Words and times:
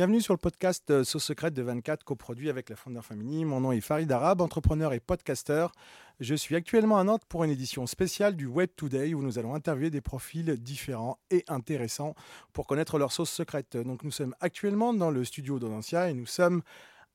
Bienvenue 0.00 0.22
sur 0.22 0.32
le 0.32 0.38
podcast 0.38 0.90
euh, 0.90 1.04
Sauce 1.04 1.24
Secrète 1.24 1.52
de 1.52 1.60
24, 1.60 2.04
coproduit 2.04 2.48
avec 2.48 2.70
la 2.70 2.76
Founder 2.76 3.02
Family. 3.02 3.44
Mon 3.44 3.60
nom 3.60 3.70
est 3.70 3.82
Farid 3.82 4.10
Arab, 4.10 4.40
entrepreneur 4.40 4.94
et 4.94 4.98
podcasteur. 4.98 5.72
Je 6.20 6.34
suis 6.34 6.56
actuellement 6.56 6.96
à 6.96 7.04
Nantes 7.04 7.26
pour 7.28 7.44
une 7.44 7.50
édition 7.50 7.86
spéciale 7.86 8.34
du 8.34 8.46
Web 8.46 8.70
Today 8.74 9.12
où 9.12 9.20
nous 9.20 9.38
allons 9.38 9.54
interviewer 9.54 9.90
des 9.90 10.00
profils 10.00 10.56
différents 10.56 11.18
et 11.30 11.44
intéressants 11.48 12.14
pour 12.54 12.66
connaître 12.66 12.98
leur 12.98 13.12
sauce 13.12 13.28
secrète. 13.28 13.76
Donc 13.76 14.02
nous 14.02 14.10
sommes 14.10 14.34
actuellement 14.40 14.94
dans 14.94 15.10
le 15.10 15.22
studio 15.22 15.58
d'Odensia 15.58 16.08
et 16.08 16.14
nous 16.14 16.24
sommes 16.24 16.62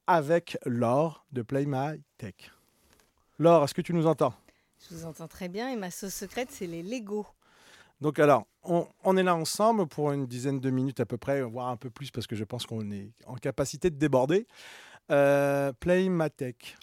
avec 0.05 0.55
Laure 0.63 1.26
de 1.31 1.41
Play 1.41 1.65
My 1.65 2.04
Tech. 2.20 2.35
Laure, 3.40 3.63
est-ce 3.63 3.73
que 3.73 3.81
tu 3.81 3.95
nous 3.95 4.05
entends? 4.05 4.35
Je 4.88 4.93
vous 4.93 5.05
entends 5.07 5.27
très 5.27 5.49
bien 5.49 5.71
et 5.71 5.76
ma 5.76 5.90
sauce 5.90 6.13
secrète, 6.13 6.49
c'est 6.52 6.67
les 6.67 6.84
Lego. 6.84 7.26
Donc 8.02 8.20
alors, 8.20 8.45
on, 8.63 9.17
est 9.17 9.23
là 9.23 9.35
ensemble 9.35 9.88
pour 9.88 10.12
une 10.12 10.26
dizaine 10.26 10.59
de 10.59 10.70
minutes 10.70 10.99
à 10.99 11.05
peu 11.05 11.17
près, 11.17 11.41
voire 11.41 11.70
un 11.70 11.77
peu 11.77 11.90
plus 11.90 12.12
parce 12.12 12.27
que 12.27 12.35
je 12.35 12.44
pense 12.44 12.66
qu'on 12.66 12.91
est 12.91 13.12
en 13.26 13.35
capacité 13.35 13.90
de 13.90 13.95
déborder. 13.95 14.48
Euh, 15.12 15.71
Playmatech, 15.73 16.77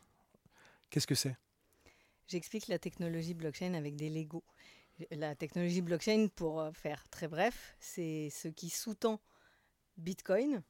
qu'est-ce 0.91 1.07
que 1.07 1.15
c'est? 1.15 1.37
J'explique 2.29 2.69
la 2.69 2.79
technologie 2.79 3.35
blockchain 3.35 3.75
avec 3.75 3.97
des 3.97 4.09
Lego. 4.09 4.43
La 5.11 5.35
technologie 5.35 5.83
blockchain, 5.83 6.29
pour 6.35 6.61
euh, 6.61 6.71
faire 6.73 7.03
très 7.11 7.29
bref, 7.29 7.75
c'est 7.81 8.31
ce 8.31 8.49
qui 8.49 8.71
sous-tend 8.71 9.21
Bitcoin 9.97 10.63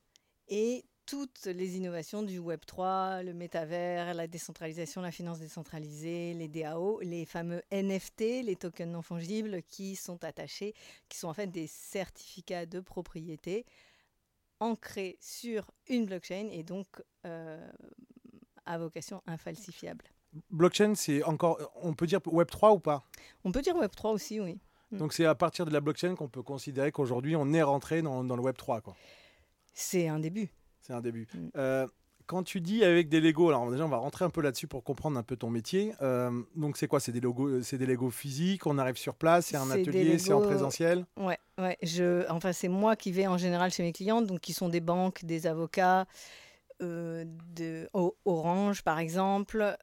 et 0.49 0.85
toutes 1.07 1.47
les 1.47 1.77
innovations 1.77 2.23
du 2.23 2.39
Web 2.39 2.61
3, 2.67 3.23
le 3.23 3.35
métavers, 3.35 4.15
la 4.15 4.27
décentralisation, 4.27 5.03
la 5.03 5.11
finance 5.11 5.39
décentralisée, 5.39 6.35
les 6.35 6.49
DAO, 6.49 7.01
les 7.01 7.27
fameux 7.27 7.63
NFT, 7.73 8.45
les 8.45 8.57
tokens 8.57 8.91
non 8.91 9.03
fongibles 9.03 9.63
qui 9.63 9.97
sont 9.97 10.23
attachés, 10.25 10.75
qui 11.09 11.19
sont 11.19 11.29
en 11.29 11.35
fait 11.35 11.49
des 11.49 11.67
certificats 11.67 12.67
de 12.67 12.81
propriété 12.81 13.67
ancrés 14.61 15.19
sur 15.21 15.71
une 15.89 16.07
blockchain 16.07 16.49
et 16.53 16.63
donc 16.63 16.87
euh, 17.27 17.71
à 18.65 18.79
vocation 18.79 19.23
infalsifiable. 19.27 20.05
Blockchain, 20.51 20.95
c'est 20.95 21.23
encore, 21.25 21.59
on 21.83 21.95
peut 21.95 22.07
dire 22.07 22.21
Web 22.27 22.49
3 22.49 22.73
ou 22.73 22.79
pas? 22.79 23.05
On 23.45 23.53
peut 23.53 23.61
dire 23.61 23.77
Web 23.77 23.91
3 23.95 24.13
aussi, 24.13 24.41
oui. 24.41 24.59
Mm. 24.93 24.99
Donc 24.99 25.13
c'est 25.13 25.27
à 25.27 25.35
partir 25.35 25.67
de 25.67 25.73
la 25.73 25.81
blockchain 25.81 26.15
qu'on 26.15 26.29
peut 26.29 26.43
considérer 26.43 26.93
qu'aujourd'hui 26.93 27.37
on 27.37 27.53
est 27.53 27.63
rentré 27.63 28.03
dans, 28.03 28.25
dans 28.25 28.37
le 28.37 28.43
Web 28.43 28.57
3, 28.57 28.81
quoi. 28.81 28.95
C'est 29.75 30.09
un 30.09 30.19
début. 30.19 30.51
C'est 30.83 30.93
un 30.93 31.01
début. 31.01 31.27
Mm. 31.33 31.49
Euh, 31.57 31.87
quand 32.27 32.43
tu 32.43 32.61
dis 32.61 32.85
avec 32.85 33.09
des 33.09 33.21
Lego, 33.21 33.49
alors 33.49 33.71
déjà 33.71 33.85
on 33.85 33.89
va 33.89 33.97
rentrer 33.97 34.25
un 34.25 34.31
peu 34.31 34.41
là-dessus 34.41 34.67
pour 34.67 34.85
comprendre 34.85 35.19
un 35.19 35.23
peu 35.23 35.37
ton 35.37 35.51
métier. 35.51 35.93
Euh, 36.03 36.31
donc 36.55 36.77
c'est 36.77 36.87
quoi? 36.87 37.01
C'est 37.01 37.13
des 37.13 37.21
logos, 37.21 37.63
c'est 37.63 37.79
des 37.79 37.87
Lego 37.87 38.11
physiques. 38.11 38.67
On 38.67 38.79
arrive 38.79 38.97
sur 38.97 39.15
place, 39.15 39.47
c'est 39.47 39.57
un 39.57 39.71
atelier, 39.71 40.19
c'est 40.19 40.33
en 40.33 40.41
présentiel? 40.41 41.05
Ouais, 41.17 41.39
ouais. 41.59 41.77
Je, 41.83 42.29
enfin 42.31 42.53
c'est 42.53 42.69
moi 42.69 42.97
qui 42.97 43.13
vais 43.13 43.27
en 43.27 43.39
général 43.39 43.71
chez 43.73 43.83
mes 43.83 43.93
clients, 43.93 44.23
donc 44.23 44.41
qui 44.41 44.53
sont 44.53 44.69
des 44.69 44.81
banques, 44.81 45.25
des 45.25 45.47
avocats. 45.47 46.07
Euh, 46.81 47.25
de 47.55 47.89
Orange 48.25 48.83
par 48.83 48.99
exemple, 48.99 49.77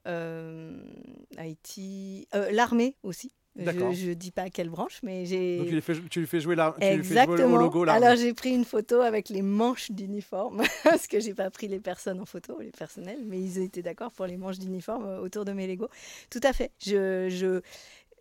Haïti, 1.37 2.27
l'armée 2.51 2.97
aussi. 3.03 3.31
Je 3.65 4.09
ne 4.09 4.13
dis 4.13 4.31
pas 4.31 4.49
quelle 4.49 4.69
branche, 4.69 4.99
mais 5.03 5.25
j'ai. 5.25 5.57
Donc 5.57 5.67
tu 5.67 5.73
lui 5.73 5.81
fais, 5.81 5.93
tu 6.09 6.19
lui 6.21 6.27
fais 6.27 6.39
jouer, 6.39 6.55
la, 6.55 6.75
Exactement. 6.79 7.57
le 7.57 7.63
logo 7.63 7.83
là. 7.83 7.93
Alors 7.93 8.15
j'ai 8.15 8.33
pris 8.33 8.51
une 8.53 8.65
photo 8.65 9.01
avec 9.01 9.29
les 9.29 9.41
manches 9.41 9.91
d'uniforme, 9.91 10.63
parce 10.83 11.07
que 11.07 11.19
j'ai 11.19 11.33
pas 11.33 11.49
pris 11.49 11.67
les 11.67 11.79
personnes 11.79 12.19
en 12.19 12.25
photo, 12.25 12.57
les 12.59 12.71
personnels, 12.71 13.19
mais 13.25 13.39
ils 13.39 13.59
étaient 13.59 13.81
d'accord 13.81 14.11
pour 14.11 14.25
les 14.25 14.37
manches 14.37 14.59
d'uniforme 14.59 15.05
euh, 15.05 15.19
autour 15.19 15.45
de 15.45 15.51
mes 15.51 15.67
Lego. 15.67 15.87
Tout 16.29 16.41
à 16.43 16.53
fait. 16.53 16.71
Je, 16.79 17.27
je, 17.29 17.61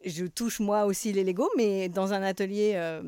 je 0.04 0.26
touche 0.26 0.60
moi 0.60 0.84
aussi 0.84 1.12
les 1.12 1.24
Lego, 1.24 1.48
mais 1.56 1.88
dans 1.88 2.12
un 2.12 2.22
atelier 2.22 2.72
euh, 2.74 3.02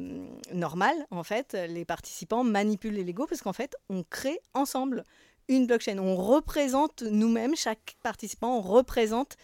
normal, 0.52 0.94
en 1.10 1.22
fait, 1.22 1.56
les 1.68 1.84
participants 1.84 2.44
manipulent 2.44 2.94
les 2.94 3.04
Lego 3.04 3.26
parce 3.26 3.42
qu'en 3.42 3.52
fait, 3.52 3.76
on 3.88 4.02
crée 4.02 4.40
ensemble 4.54 5.04
une 5.48 5.66
blockchain. 5.66 5.98
On 5.98 6.16
représente 6.16 7.02
nous-mêmes, 7.02 7.56
chaque 7.56 7.96
participant 8.02 8.60
représente 8.60 9.36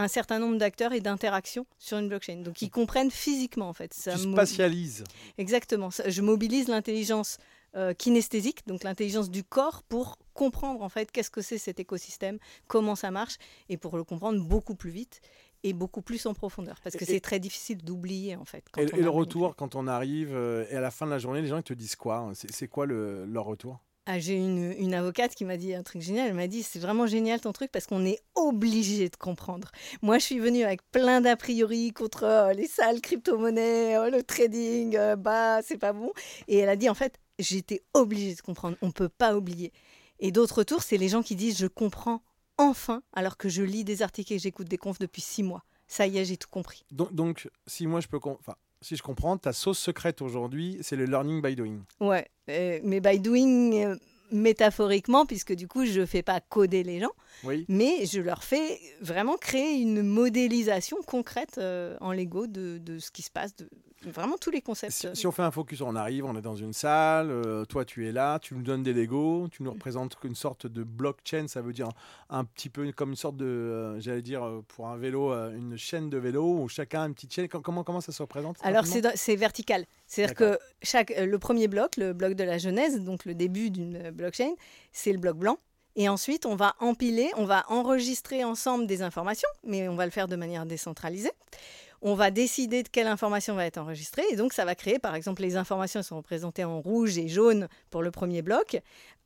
un 0.00 0.08
certain 0.08 0.38
nombre 0.38 0.56
d'acteurs 0.56 0.92
et 0.92 1.00
d'interactions 1.00 1.66
sur 1.78 1.98
une 1.98 2.08
blockchain. 2.08 2.36
Donc 2.36 2.62
ils 2.62 2.70
comprennent 2.70 3.10
physiquement 3.10 3.68
en 3.68 3.72
fait. 3.72 3.92
Ça 3.94 4.14
tu 4.14 4.32
spatialises. 4.32 5.04
Exactement. 5.38 5.90
je 5.90 6.22
mobilise 6.22 6.68
l'intelligence 6.68 7.38
euh, 7.76 7.94
kinesthésique, 7.94 8.66
donc 8.66 8.82
l'intelligence 8.82 9.30
du 9.30 9.44
corps, 9.44 9.84
pour 9.84 10.18
comprendre 10.34 10.82
en 10.82 10.88
fait 10.88 11.12
qu'est-ce 11.12 11.30
que 11.30 11.42
c'est 11.42 11.58
cet 11.58 11.78
écosystème, 11.78 12.38
comment 12.66 12.96
ça 12.96 13.12
marche, 13.12 13.36
et 13.68 13.76
pour 13.76 13.96
le 13.96 14.02
comprendre 14.02 14.42
beaucoup 14.42 14.74
plus 14.74 14.90
vite 14.90 15.20
et 15.62 15.72
beaucoup 15.72 16.02
plus 16.02 16.26
en 16.26 16.34
profondeur, 16.34 16.80
parce 16.82 16.96
que 16.96 17.04
c'est 17.04 17.20
très 17.20 17.38
difficile 17.38 17.84
d'oublier 17.84 18.34
en 18.34 18.44
fait. 18.44 18.64
et, 18.76 18.86
le 18.86 19.10
retour 19.10 19.54
quand 19.54 19.76
on 19.76 19.86
arrive, 19.86 20.34
euh, 20.34 20.66
et 20.70 20.76
à 20.76 20.80
la 20.80 20.90
fin 20.90 21.06
de 21.06 21.10
la 21.10 21.18
journée, 21.18 21.42
les 21.42 21.48
gens 21.48 21.58
ils 21.58 21.62
te 21.62 21.74
disent 21.74 21.96
quoi 21.96 22.32
C'est 22.34 22.66
quoi 22.66 22.86
le, 22.86 23.24
leur 23.26 23.44
retour? 23.44 23.78
Ah, 24.06 24.18
j'ai 24.18 24.34
une, 24.34 24.72
une, 24.78 24.94
avocate 24.94 25.34
qui 25.34 25.44
m'a 25.44 25.56
dit 25.56 25.74
un 25.74 25.82
truc 25.82 26.02
génial. 26.02 26.28
Elle 26.28 26.34
m'a 26.34 26.46
dit 26.46 26.62
c'est 26.62 26.78
vraiment 26.78 27.06
génial 27.06 27.40
ton 27.40 27.52
truc 27.52 27.70
parce 27.70 27.86
qu'on 27.86 28.04
est 28.04 28.18
obligé 28.34 29.08
de 29.08 29.16
comprendre. 29.16 29.70
Moi, 30.02 30.18
je 30.18 30.24
suis 30.24 30.38
venue 30.38 30.64
avec 30.64 30.80
plein 30.90 31.20
d'a 31.20 31.36
priori 31.36 31.92
contre 31.92 32.52
les 32.56 32.66
sales 32.66 33.00
crypto-monnaies, 33.00 33.96
euh, 33.96 34.10
le 34.10 34.22
trading, 34.22 34.96
euh, 34.96 35.16
bah 35.16 35.60
c'est 35.62 35.78
pas 35.78 35.92
bon. 35.92 36.12
Et 36.48 36.58
elle 36.58 36.68
a 36.68 36.76
dit 36.76 36.88
en 36.88 36.94
fait 36.94 37.20
j'étais 37.38 37.82
obligée 37.94 38.34
de 38.34 38.40
comprendre. 38.40 38.76
On 38.82 38.90
peut 38.90 39.08
pas 39.08 39.36
oublier. 39.36 39.72
Et 40.18 40.32
d'autres 40.32 40.64
tours, 40.64 40.82
c'est 40.82 40.96
les 40.96 41.08
gens 41.08 41.22
qui 41.22 41.36
disent 41.36 41.58
je 41.58 41.66
comprends 41.66 42.22
enfin 42.58 43.02
alors 43.12 43.36
que 43.36 43.48
je 43.48 43.62
lis 43.62 43.84
des 43.84 44.02
articles 44.02 44.32
et 44.32 44.38
j'écoute 44.38 44.68
des 44.68 44.78
confs 44.78 44.98
depuis 44.98 45.22
six 45.22 45.42
mois. 45.42 45.64
Ça 45.86 46.06
y 46.06 46.18
est, 46.18 46.24
j'ai 46.24 46.36
tout 46.36 46.48
compris. 46.48 46.84
Donc, 46.90 47.12
donc 47.14 47.48
si 47.66 47.84
je 47.84 48.08
peux, 48.08 48.18
enfin 48.24 48.54
si 48.82 48.96
je 48.96 49.02
comprends, 49.02 49.36
ta 49.36 49.52
sauce 49.52 49.78
secrète 49.78 50.22
aujourd'hui, 50.22 50.78
c'est 50.82 50.96
le 50.96 51.04
learning 51.04 51.42
by 51.42 51.54
doing. 51.54 51.80
Ouais, 52.00 52.26
euh, 52.48 52.80
mais 52.82 53.00
by 53.00 53.20
doing 53.20 53.72
euh, 53.84 53.96
métaphoriquement, 54.32 55.26
puisque 55.26 55.54
du 55.54 55.68
coup, 55.68 55.84
je 55.84 56.00
ne 56.00 56.06
fais 56.06 56.22
pas 56.22 56.40
coder 56.40 56.82
les 56.82 57.00
gens, 57.00 57.12
mais 57.68 58.06
je 58.06 58.20
leur 58.20 58.42
fais 58.42 58.80
vraiment 59.00 59.36
créer 59.36 59.80
une 59.80 60.02
modélisation 60.02 60.98
concrète 61.06 61.58
euh, 61.58 61.96
en 62.00 62.12
Lego 62.12 62.46
de, 62.46 62.78
de, 62.78 62.98
ce 62.98 63.10
qui 63.10 63.22
se 63.22 63.30
passe, 63.30 63.54
de, 63.56 63.68
Vraiment 64.06 64.38
tous 64.38 64.50
les 64.50 64.62
concepts. 64.62 65.14
Si, 65.14 65.26
on 65.26 65.32
fait 65.32 65.42
un 65.42 65.50
focus, 65.50 65.82
on 65.82 65.94
arrive, 65.94 66.24
on 66.24 66.34
est 66.34 66.40
dans 66.40 66.56
une 66.56 66.72
salle, 66.72 67.30
euh, 67.30 67.66
toi 67.66 67.84
tu 67.84 68.08
es 68.08 68.12
là, 68.12 68.38
tu 68.38 68.54
nous 68.54 68.62
donnes 68.62 68.82
des 68.82 68.94
Lego, 68.94 69.48
tu 69.52 69.62
nous 69.62 69.72
représentes 69.72 70.16
une 70.24 70.34
sorte 70.34 70.66
de 70.66 70.84
blockchain, 70.84 71.48
ça 71.48 71.60
veut 71.60 71.74
dire 71.74 71.88
un, 72.30 72.44
petit 72.44 72.70
peu 72.70 72.90
comme 72.92 73.10
une 73.10 73.16
sorte 73.16 73.36
de, 73.36 73.44
euh, 73.44 74.00
j'allais 74.00 74.22
dire 74.22 74.42
euh, 74.42 74.64
pour 74.68 74.88
un 74.88 74.96
vélo, 74.96 75.32
une 75.32 75.76
chaîne 75.76 76.08
de 76.08 76.16
vélo 76.16 76.62
où 76.62 76.68
chacun 76.68 77.02
a 77.02 77.06
une 77.06 77.14
petite 77.14 77.34
chaîne. 77.34 77.48
Comment, 77.48 77.84
comment 77.84 78.00
ça 78.00 78.12
se 78.12 78.22
représente 78.22 78.56
Alors 78.62 78.86
c'est 78.86 79.36
vertical. 79.36 79.84
C'est-à-dire 80.06 80.34
que 80.34 80.58
chaque, 80.82 81.12
le 81.16 81.38
premier 81.38 81.68
bloc, 81.68 81.98
le 81.98 82.14
bloc 82.14 82.32
de 82.32 82.44
la 82.44 82.56
genèse, 82.56 83.00
donc 83.00 83.26
le 83.26 83.34
début 83.34 83.70
d'une 83.70 84.10
blockchain, 84.12 84.54
c'est 84.92 85.12
le 85.12 85.18
bloc 85.18 85.36
blanc. 85.36 85.58
Et 85.96 86.08
ensuite, 86.08 86.46
on 86.46 86.56
va 86.56 86.76
empiler, 86.78 87.30
on 87.36 87.44
va 87.44 87.64
enregistrer 87.68 88.44
ensemble 88.44 88.86
des 88.86 89.02
informations, 89.02 89.48
mais 89.64 89.88
on 89.88 89.96
va 89.96 90.06
le 90.06 90.12
faire 90.12 90.28
de 90.28 90.36
manière 90.36 90.64
décentralisée 90.64 91.32
on 92.02 92.14
va 92.14 92.30
décider 92.30 92.82
de 92.82 92.88
quelle 92.88 93.06
information 93.06 93.54
va 93.54 93.66
être 93.66 93.78
enregistrée. 93.78 94.24
Et 94.30 94.36
donc, 94.36 94.52
ça 94.52 94.64
va 94.64 94.74
créer, 94.74 94.98
par 94.98 95.14
exemple, 95.14 95.42
les 95.42 95.56
informations 95.56 96.02
sont 96.02 96.16
représentées 96.16 96.64
en 96.64 96.80
rouge 96.80 97.18
et 97.18 97.28
jaune 97.28 97.68
pour 97.90 98.02
le 98.02 98.10
premier 98.10 98.42
bloc, 98.42 98.80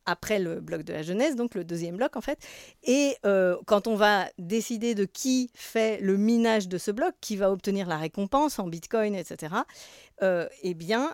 après 0.05 0.39
le 0.39 0.61
bloc 0.61 0.83
de 0.83 0.93
la 0.93 1.01
jeunesse, 1.01 1.35
donc 1.35 1.55
le 1.55 1.63
deuxième 1.63 1.97
bloc 1.97 2.15
en 2.15 2.21
fait. 2.21 2.39
Et 2.83 3.15
euh, 3.25 3.57
quand 3.65 3.87
on 3.87 3.95
va 3.95 4.27
décider 4.37 4.95
de 4.95 5.05
qui 5.05 5.49
fait 5.55 5.99
le 5.99 6.17
minage 6.17 6.67
de 6.67 6.77
ce 6.77 6.91
bloc, 6.91 7.13
qui 7.21 7.35
va 7.35 7.51
obtenir 7.51 7.87
la 7.87 7.97
récompense 7.97 8.59
en 8.59 8.67
bitcoin, 8.67 9.15
etc., 9.15 9.55
euh, 10.21 10.47
eh 10.61 10.73
bien, 10.73 11.13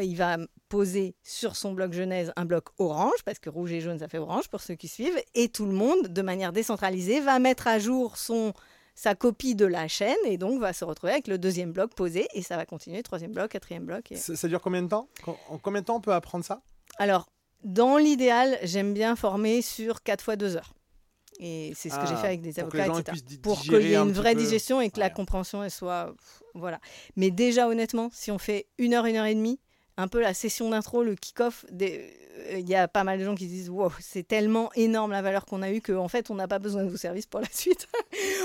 il 0.00 0.16
va 0.16 0.36
poser 0.68 1.14
sur 1.22 1.56
son 1.56 1.72
bloc 1.72 1.92
genèse 1.92 2.32
un 2.36 2.44
bloc 2.44 2.68
orange, 2.78 3.22
parce 3.24 3.38
que 3.38 3.50
rouge 3.50 3.72
et 3.72 3.80
jaune, 3.80 3.98
ça 3.98 4.08
fait 4.08 4.18
orange 4.18 4.48
pour 4.48 4.60
ceux 4.60 4.74
qui 4.74 4.88
suivent, 4.88 5.20
et 5.34 5.48
tout 5.48 5.66
le 5.66 5.72
monde, 5.72 6.08
de 6.08 6.22
manière 6.22 6.52
décentralisée, 6.52 7.20
va 7.20 7.38
mettre 7.38 7.66
à 7.66 7.78
jour 7.78 8.16
son 8.16 8.52
sa 8.96 9.14
copie 9.14 9.54
de 9.54 9.66
la 9.66 9.86
chaîne 9.86 10.16
et 10.24 10.38
donc 10.38 10.58
va 10.58 10.72
se 10.72 10.84
retrouver 10.84 11.12
avec 11.12 11.28
le 11.28 11.38
deuxième 11.38 11.70
bloc 11.70 11.94
posé 11.94 12.26
et 12.32 12.42
ça 12.42 12.56
va 12.56 12.64
continuer, 12.64 13.02
troisième 13.02 13.30
bloc, 13.30 13.50
quatrième 13.50 13.84
bloc. 13.84 14.12
Ça, 14.16 14.48
dure 14.48 14.62
combien 14.62 14.82
de 14.82 14.88
temps? 14.88 15.08
En 15.48 15.58
combien 15.58 15.82
de 15.82 15.86
temps 15.86 15.96
on 15.96 16.00
peut 16.00 16.14
apprendre 16.14 16.44
ça? 16.44 16.62
Alors, 16.98 17.28
dans 17.62 17.98
l'idéal, 17.98 18.58
j'aime 18.62 18.94
bien 18.94 19.14
former 19.14 19.60
sur 19.60 20.02
4 20.02 20.24
fois 20.24 20.36
2 20.36 20.56
heures. 20.56 20.72
Et 21.38 21.74
c'est 21.76 21.90
ce 21.90 21.98
que 21.98 22.06
j'ai 22.06 22.14
ah, 22.14 22.16
fait 22.16 22.26
avec 22.28 22.40
des 22.40 22.58
avocats, 22.58 22.86
etc. 22.86 23.38
Pour 23.42 23.60
qu'il 23.60 23.82
y 23.82 23.92
ait 23.92 23.96
une 23.96 24.12
vraie 24.12 24.34
digestion 24.34 24.80
et 24.80 24.88
que 24.88 24.98
la 24.98 25.10
compréhension 25.10 25.62
elle 25.62 25.70
soit. 25.70 26.14
Voilà. 26.54 26.80
Mais 27.16 27.30
déjà, 27.30 27.68
honnêtement, 27.68 28.08
si 28.14 28.30
on 28.30 28.38
fait 28.38 28.66
une 28.78 28.94
heure, 28.94 29.04
une 29.04 29.16
heure 29.16 29.26
et 29.26 29.34
demie, 29.34 29.60
un 29.98 30.08
peu 30.08 30.22
la 30.22 30.32
session 30.32 30.70
d'intro, 30.70 31.02
le 31.02 31.14
kick-off, 31.14 31.66
des 31.70 32.16
il 32.52 32.68
y 32.68 32.74
a 32.74 32.88
pas 32.88 33.04
mal 33.04 33.18
de 33.18 33.24
gens 33.24 33.34
qui 33.34 33.46
disent 33.46 33.70
wow, 33.70 33.90
c'est 34.00 34.26
tellement 34.26 34.70
énorme 34.74 35.12
la 35.12 35.22
valeur 35.22 35.44
qu'on 35.44 35.62
a 35.62 35.70
eue 35.70 35.80
qu'en 35.80 36.08
fait, 36.08 36.30
on 36.30 36.34
n'a 36.34 36.48
pas 36.48 36.58
besoin 36.58 36.84
de 36.84 36.90
vos 36.90 36.96
services 36.96 37.26
pour 37.26 37.40
la 37.40 37.48
suite. 37.52 37.88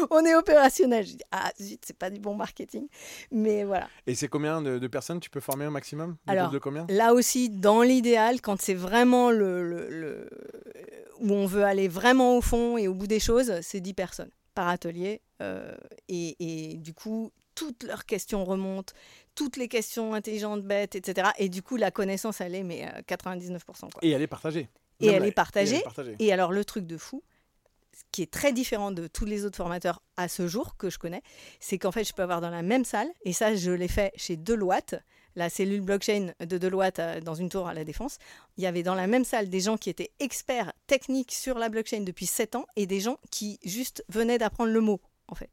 on 0.09 0.25
est 0.25 0.35
opérationnel. 0.35 1.05
Je 1.05 1.11
dis 1.13 1.23
ah, 1.31 1.51
zut, 1.61 1.81
c'est 1.85 1.97
pas 1.97 2.09
du 2.09 2.19
bon 2.19 2.35
marketing. 2.35 2.87
Mais 3.31 3.63
voilà. 3.63 3.87
Et 4.07 4.15
c'est 4.15 4.27
combien 4.27 4.61
de, 4.61 4.87
personnes 4.87 5.19
tu 5.19 5.29
peux 5.29 5.39
former 5.39 5.65
au 5.67 5.71
maximum? 5.71 6.17
Alors, 6.27 6.49
de 6.49 6.59
combien? 6.59 6.85
là 6.89 7.13
aussi, 7.13 7.49
dans 7.49 7.81
l'idéal, 7.81 8.41
quand 8.41 8.61
c'est 8.61 8.73
vraiment 8.73 9.31
le, 9.31 9.63
le, 9.63 10.29
où 11.19 11.33
on 11.33 11.45
veut 11.45 11.63
aller 11.63 11.87
vraiment 11.87 12.37
au 12.37 12.41
fond 12.41 12.77
et 12.77 12.87
au 12.87 12.93
bout 12.93 13.07
des 13.07 13.19
choses, 13.19 13.53
c'est 13.61 13.79
10 13.79 13.93
personnes 13.93 14.31
par 14.53 14.67
atelier. 14.67 15.21
Euh, 15.41 15.73
et, 16.07 16.35
et, 16.39 16.77
du 16.77 16.93
coup, 16.93 17.31
toutes 17.55 17.83
leurs 17.83 18.05
questions 18.05 18.43
remontent, 18.45 18.93
toutes 19.35 19.57
les 19.57 19.67
questions 19.67 20.13
intelligentes, 20.13 20.63
bêtes, 20.63 20.95
etc. 20.95 21.29
Et 21.37 21.49
du 21.49 21.61
coup, 21.61 21.77
la 21.77 21.91
connaissance, 21.91 22.41
elle 22.41 22.55
est 22.55 22.63
mais 22.63 22.85
99%. 23.07 23.61
Quoi. 23.63 23.89
Et 24.01 24.11
elle 24.11 24.21
est 24.21 24.27
partagée. 24.27 24.69
Et 24.99 25.07
elle, 25.07 25.25
est 25.25 25.31
partagée. 25.31 25.71
et 25.71 25.75
elle 25.75 25.81
est 25.81 25.83
partagée. 25.83 26.15
Et 26.19 26.31
alors, 26.31 26.51
le 26.51 26.63
truc 26.63 26.85
de 26.85 26.97
fou, 26.97 27.23
qui 28.11 28.21
est 28.21 28.31
très 28.31 28.53
différent 28.53 28.91
de 28.91 29.07
tous 29.07 29.25
les 29.25 29.45
autres 29.45 29.57
formateurs 29.57 30.01
à 30.17 30.27
ce 30.27 30.47
jour 30.47 30.75
que 30.77 30.89
je 30.89 30.97
connais, 30.97 31.21
c'est 31.59 31.77
qu'en 31.77 31.91
fait, 31.91 32.03
je 32.03 32.13
peux 32.13 32.23
avoir 32.23 32.41
dans 32.41 32.49
la 32.49 32.61
même 32.61 32.85
salle, 32.85 33.09
et 33.23 33.33
ça, 33.33 33.55
je 33.55 33.71
l'ai 33.71 33.87
fait 33.87 34.11
chez 34.15 34.37
Deloitte, 34.37 34.95
la 35.35 35.49
cellule 35.49 35.81
blockchain 35.81 36.33
de 36.39 36.57
Deloitte 36.57 36.99
euh, 36.99 37.21
dans 37.21 37.35
une 37.35 37.49
tour 37.49 37.67
à 37.67 37.73
la 37.73 37.85
Défense. 37.85 38.17
Il 38.57 38.63
y 38.63 38.67
avait 38.67 38.83
dans 38.83 38.95
la 38.95 39.07
même 39.07 39.23
salle 39.23 39.49
des 39.49 39.61
gens 39.61 39.77
qui 39.77 39.89
étaient 39.89 40.11
experts 40.19 40.73
techniques 40.87 41.31
sur 41.31 41.57
la 41.57 41.69
blockchain 41.69 42.01
depuis 42.01 42.25
7 42.25 42.55
ans 42.55 42.65
et 42.75 42.85
des 42.85 42.99
gens 42.99 43.17
qui 43.31 43.57
juste 43.63 44.03
venaient 44.09 44.37
d'apprendre 44.37 44.71
le 44.71 44.81
mot, 44.81 44.99
en 45.29 45.35
fait. 45.35 45.49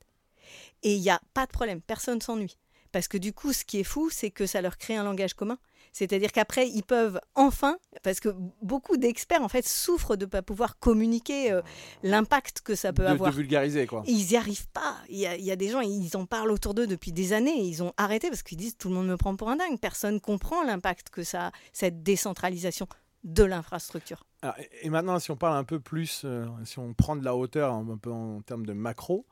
Et 0.82 0.94
il 0.94 1.00
n'y 1.00 1.10
a 1.10 1.20
pas 1.34 1.46
de 1.46 1.52
problème, 1.52 1.80
personne 1.80 2.20
s'ennuie. 2.20 2.56
Parce 2.92 3.08
que 3.08 3.19
du 3.19 3.32
coup, 3.32 3.52
ce 3.52 3.64
qui 3.64 3.80
est 3.80 3.84
fou, 3.84 4.08
c'est 4.10 4.30
que 4.30 4.46
ça 4.46 4.62
leur 4.62 4.78
crée 4.78 4.96
un 4.96 5.04
langage 5.04 5.34
commun. 5.34 5.58
C'est-à-dire 5.92 6.32
qu'après, 6.32 6.69
ils 6.69 6.82
peuvent 6.82 7.20
enfin, 7.34 7.76
parce 8.02 8.20
que 8.20 8.28
beaucoup 8.62 8.96
d'experts 8.96 9.42
en 9.42 9.48
fait 9.48 9.66
souffrent 9.66 10.16
de 10.16 10.26
ne 10.26 10.30
pas 10.30 10.42
pouvoir 10.42 10.78
communiquer 10.78 11.50
euh, 11.50 11.62
l'impact 12.02 12.60
que 12.60 12.75
ça 12.75 12.92
peut 12.92 13.06
avoir. 13.06 13.30
De 13.30 13.36
vulgariser 13.36 13.86
quoi. 13.86 14.02
Ils 14.06 14.28
n'y 14.28 14.36
arrivent 14.36 14.69
pas. 14.69 14.96
Il 15.08 15.19
y, 15.19 15.50
a, 15.50 15.56
des 15.56 15.69
gens, 15.69 15.80
ils 15.80 16.16
en 16.16 16.26
parlent 16.26 16.50
autour 16.50 16.75
d'eux 16.75 16.86
depuis 16.86 17.12
des 17.12 17.32
années. 17.32 17.62
ils 17.62 17.82
ont 17.82 17.92
arrêté 17.96 18.28
parce 18.28 18.42
qu'ils 18.42 18.58
disent 18.58 18.76
tout 18.76 18.88
le 18.88 18.94
monde 18.94 19.08
me 19.08 19.16
prend 19.16 19.34
pour 19.36 19.48
un 19.50 19.56
dingue. 19.56 19.78
Personne 19.81 20.20
comprend 20.20 20.62
l'impact 20.62 21.10
que 21.10 21.22
ça, 21.22 21.52
cette 21.72 22.02
décentralisation 22.02 22.86
de 23.24 23.44
l'infrastructure. 23.44 24.24
Et 24.82 24.90
maintenant, 24.90 25.19
si 25.19 25.31
on 25.31 25.36
parle 25.36 25.56
un 25.56 25.64
peu 25.64 25.81
plus, 25.81 26.22
euh, 26.24 26.46
si 26.64 26.78
on 26.78 26.94
prend 26.94 27.16
de 27.16 27.24
la 27.24 27.34
hauteur 27.34 27.72
un 27.72 27.98
peu 28.00 28.12
en 28.12 28.40
termes 28.42 28.64
de 28.64 28.72
macro, 28.72 29.26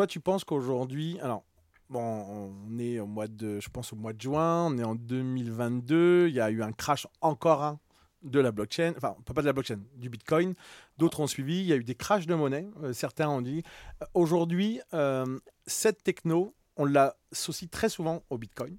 toi, 0.00 0.06
tu 0.06 0.20
penses 0.20 0.44
qu'aujourd'hui, 0.44 1.18
alors 1.20 1.44
Bon, 1.90 2.00
on 2.00 2.78
est 2.78 3.00
au 3.00 3.06
mois 3.06 3.26
de, 3.26 3.60
je 3.60 3.68
pense 3.68 3.92
au 3.92 3.96
mois 3.96 4.14
de 4.14 4.20
juin, 4.20 4.68
on 4.68 4.78
est 4.78 4.84
en 4.84 4.94
2022, 4.94 6.28
il 6.28 6.34
y 6.34 6.40
a 6.40 6.48
eu 6.50 6.62
un 6.62 6.72
crash 6.72 7.06
encore 7.20 7.62
un 7.64 7.78
de 8.22 8.40
la 8.40 8.50
blockchain, 8.50 8.94
enfin 8.96 9.14
pas 9.34 9.42
de 9.42 9.46
la 9.46 9.52
blockchain, 9.52 9.80
du 9.96 10.08
Bitcoin. 10.08 10.54
D'autres 10.96 11.20
ont 11.20 11.26
suivi, 11.26 11.60
il 11.60 11.66
y 11.66 11.74
a 11.74 11.76
eu 11.76 11.84
des 11.84 11.96
crashs 11.96 12.26
de 12.26 12.34
monnaie, 12.34 12.66
euh, 12.82 12.94
certains 12.94 13.28
ont 13.28 13.42
dit. 13.42 13.62
Euh, 14.00 14.06
aujourd'hui, 14.14 14.80
euh, 14.94 15.38
cette 15.66 16.02
techno, 16.02 16.54
on 16.76 16.86
l'associe 16.86 17.68
très 17.68 17.90
souvent 17.90 18.22
au 18.30 18.38
Bitcoin. 18.38 18.78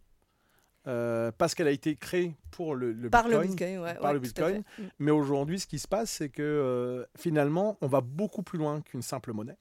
parce 0.86 1.54
qu'elle 1.54 1.68
a 1.68 1.72
été 1.72 1.96
créée 1.98 2.36
pour 2.50 2.74
le, 2.74 2.94
le 2.94 3.12
par 3.12 3.26
Bitcoin, 3.26 3.42
le 3.42 3.48
Bitcoin, 3.50 3.80
ouais, 3.80 3.94
par 3.96 4.14
le 4.14 4.20
Bitcoin. 4.20 4.64
Mm. 4.80 4.84
Mais 4.98 5.12
aujourd'hui, 5.12 5.60
ce 5.60 5.68
qui 5.68 5.78
se 5.78 5.88
passe, 5.88 6.10
c'est 6.10 6.30
que 6.30 7.06
finalement, 7.16 7.78
on 7.82 7.88
va 7.88 8.02
beaucoup 8.02 8.42
plus 8.42 8.58
loin 8.58 8.82
qu'une 8.82 9.04
simple 9.04 9.34
monnaie 9.34 9.58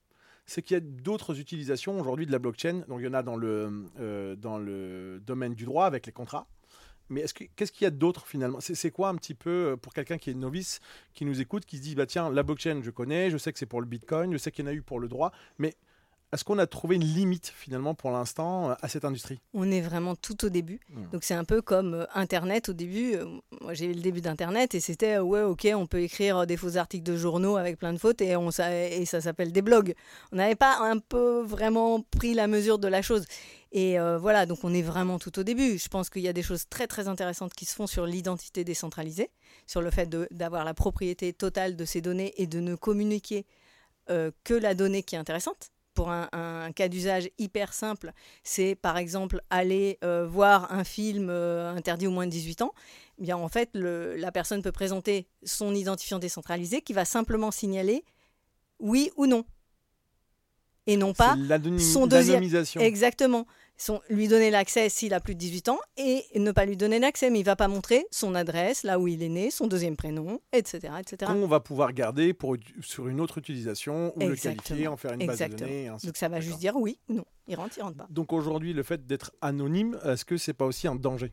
c'est 0.50 0.62
qu'il 0.62 0.75
y 0.75 0.79
a 0.79 0.81
d'autres 0.81 1.38
utilisations 1.38 2.00
aujourd'hui 2.00 2.26
de 2.26 2.32
la 2.32 2.41
blockchain. 2.41 2.82
Donc, 2.88 2.99
il 2.99 3.05
y 3.05 3.08
en 3.08 3.14
a 3.14 3.23
dans 3.23 3.37
le, 3.37 3.87
euh, 4.00 4.35
dans 4.35 4.58
le 4.58 5.23
domaine 5.25 5.55
du 5.55 5.64
droit 5.64 5.87
avec 5.87 6.06
les 6.06 6.12
contrats. 6.12 6.49
Mais 7.08 7.25
qu'est-ce 7.55 7.70
qu'il 7.70 7.85
y 7.85 7.87
a 7.87 7.93
d'autre 7.93 8.26
finalement? 8.26 8.58
C'est 8.61 8.91
quoi 8.91 9.11
un 9.11 9.14
petit 9.14 9.35
peu 9.35 9.50
euh, 9.50 9.76
pour 9.76 9.94
quelqu'un 9.94 10.19
qui 10.19 10.29
est 10.31 10.35
novice, 10.35 10.81
qui 11.14 11.25
nous 11.25 11.41
écoute, 11.41 11.67
qui 11.67 11.76
se 11.76 11.82
dit 11.82 11.94
bah 11.94 12.06
tiens 12.06 12.31
la 12.31 12.43
blockchain 12.43 12.81
je 12.82 12.91
connais, 12.91 13.31
je 13.31 13.37
sais 13.37 13.52
que 13.52 13.61
c'est 13.61 13.67
pour 13.67 13.81
le 13.81 13.87
Bitcoin, 13.87 14.32
je 14.32 14.38
sais 14.38 14.50
qu'il 14.50 14.64
y 14.64 14.69
en 14.69 14.70
a 14.73 14.75
eu 14.75 14.82
pour 14.82 14.99
le 14.99 15.06
droit, 15.06 15.31
mais 15.58 15.75
est-ce 16.32 16.44
qu'on 16.44 16.59
a 16.59 16.67
trouvé 16.67 16.94
une 16.94 17.05
limite 17.05 17.53
finalement 17.56 17.94
pour 17.94 18.12
l'instant 18.12 18.71
euh, 18.71 18.75
à 18.81 18.88
cette 18.88 19.05
industrie? 19.05 19.41
On 19.53 19.71
est 19.71 19.81
vraiment 19.81 20.15
tout 20.15 20.44
au 20.44 20.49
début. 20.49 20.79
Hmm. 20.88 21.11
Donc 21.11 21.25
c'est 21.25 21.35
un 21.35 21.44
peu 21.44 21.61
comme 21.61 21.94
euh, 21.94 22.06
Internet 22.15 22.69
au 22.69 22.73
début. 22.73 23.17
Euh, 23.17 23.25
moi 23.61 23.75
j'ai 23.75 23.87
eu 23.87 23.94
le 23.94 24.00
début 24.00 24.21
d'Internet 24.21 24.75
et 24.77 24.81
c'était 24.81 25.19
ouais 25.19 25.43
ok 25.43 25.69
on 25.75 25.87
peut 25.87 26.00
écrire 26.00 26.47
des 26.47 26.56
faux 26.56 26.77
articles 26.77 27.03
de 27.03 27.17
journaux 27.17 27.56
avec 27.56 27.79
plein 27.79 27.93
de 27.93 27.99
fautes 27.99 28.21
et, 28.21 28.37
on, 28.37 28.50
et 28.50 29.05
ça 29.06 29.21
s'appelle 29.21 29.50
des 29.50 29.62
blogs. 29.62 29.94
On 30.31 30.37
n'avait 30.37 30.55
pas 30.55 30.79
un 30.79 30.99
peu 30.99 31.43
vraiment 31.43 32.00
pris 32.00 32.35
la 32.35 32.47
mesure 32.47 32.79
de 32.79 32.87
la 32.87 33.03
chose. 33.03 33.25
Et 33.73 33.99
voilà, 34.19 34.47
donc 34.47 34.65
on 34.65 34.75
est 34.75 34.83
vraiment 34.83 35.21
tout 35.21 35.38
au 35.38 35.44
début. 35.44 35.79
Je 35.79 35.87
pense 35.87 36.11
qu'il 36.11 36.23
y 36.23 36.29
a 36.29 36.33
des 36.33 36.43
choses 36.43 36.65
très 36.69 36.88
très 36.88 37.06
intéressantes 37.06 37.55
qui 37.55 37.65
se 37.67 37.75
font 37.76 37.87
sur 37.87 38.05
l'identité 38.05 38.65
décentralisée, 38.65 39.31
sur 39.69 39.81
le 39.81 39.93
fait 39.93 40.09
d'avoir 40.33 40.65
la 40.65 40.75
propriété 40.75 41.33
totale 41.33 41.76
de 41.76 41.85
ces 41.85 42.00
données 42.00 42.35
et 42.37 42.49
de 42.49 42.59
ne 42.59 42.75
communiquer 42.75 43.47
que 44.09 44.55
la 44.55 44.75
donnée 44.75 45.05
qui 45.05 45.15
est 45.15 45.19
intéressante 45.19 45.71
pour 46.00 46.11
un, 46.11 46.73
cas 46.75 46.88
d'usage 46.88 47.29
hyper 47.37 47.75
simple, 47.75 48.12
c'est 48.43 48.75
par 48.75 48.97
exemple 48.97 49.43
aller 49.50 49.99
euh, 50.02 50.26
voir 50.26 50.73
un 50.73 50.82
film 50.82 51.29
euh, 51.29 51.75
interdit 51.75 52.06
au 52.06 52.11
moins 52.11 52.25
de 52.25 52.31
18 52.31 52.62
ans, 52.62 52.73
eh 53.19 53.23
bien 53.25 53.37
en 53.37 53.49
fait 53.49 53.69
la 53.75 54.32
personne 54.32 54.62
peut 54.62 54.73
présenter 54.73 55.26
son 55.44 55.75
identifiant 55.75 56.19
décentralisé 56.19 56.81
qui 56.81 56.94
va 56.94 57.05
simplement 57.05 57.50
signaler 57.50 58.02
oui 58.79 59.11
ou 59.19 59.26
non. 59.26 59.44
Et 60.87 60.97
non 60.97 61.12
pas 61.12 61.37
son 61.79 62.06
deuxième. 62.06 62.43
Exactement 62.76 63.47
lui 64.09 64.29
donner 64.29 64.50
l'accès 64.50 64.88
s'il 64.88 65.15
a 65.15 65.21
plus 65.21 65.35
de 65.35 65.41
18 65.41 65.69
ans 65.69 65.79
et 65.97 66.25
ne 66.35 66.53
pas 66.53 66.65
lui 66.65 66.77
donner 66.77 66.99
l'accès, 66.99 67.31
mais 67.31 67.41
il 67.41 67.44
va 67.44 67.56
pas 67.56 67.69
montrer 67.69 68.06
son 68.11 68.35
adresse, 68.35 68.82
là 68.82 68.99
où 68.99 69.09
il 69.09 69.23
est 69.23 69.29
né, 69.29 69.50
son 69.50 69.67
deuxième 69.67 69.97
prénom, 69.97 70.41
etc. 70.53 70.94
etc. 70.99 71.32
On 71.35 71.47
va 71.47 71.61
pouvoir 71.61 71.93
garder 71.93 72.35
pour, 72.35 72.56
sur 72.81 73.09
une 73.09 73.21
autre 73.21 73.38
utilisation 73.38 74.12
ou 74.17 74.21
le 74.21 74.37
qualifier, 74.37 74.88
en 74.88 74.97
faire 74.97 75.12
une 75.12 75.27
base 75.27 75.38
de 75.38 75.55
données. 75.55 75.91
Donc 76.05 76.17
ça 76.17 76.29
va 76.29 76.41
juste 76.41 76.59
dire 76.59 76.77
oui 76.77 76.99
ou 77.09 77.15
non. 77.15 77.25
Il 77.49 77.56
rentre, 77.56 77.77
il 77.79 77.82
rentre 77.82 77.97
pas. 77.97 78.06
Donc 78.11 78.32
aujourd'hui, 78.32 78.73
le 78.73 78.82
fait 78.82 79.06
d'être 79.06 79.32
anonyme, 79.41 79.99
est-ce 80.05 80.25
que 80.25 80.37
c'est 80.37 80.53
pas 80.53 80.67
aussi 80.67 80.87
un 80.87 80.94
danger? 80.94 81.33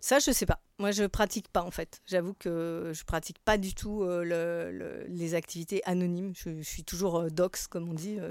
Ça, 0.00 0.18
je 0.18 0.30
sais 0.30 0.46
pas. 0.46 0.60
Moi, 0.78 0.92
je 0.92 1.04
pratique 1.04 1.48
pas 1.48 1.62
en 1.62 1.70
fait. 1.70 2.00
J'avoue 2.06 2.34
que 2.34 2.92
je 2.94 3.04
pratique 3.04 3.38
pas 3.40 3.58
du 3.58 3.74
tout 3.74 4.02
euh, 4.02 5.04
les 5.08 5.34
activités 5.34 5.82
anonymes. 5.84 6.32
Je, 6.36 6.62
suis 6.62 6.84
toujours 6.84 7.18
euh, 7.18 7.30
dox, 7.30 7.66
comme 7.66 7.88
on 7.88 7.94
dit. 7.94 8.18
Euh, 8.18 8.30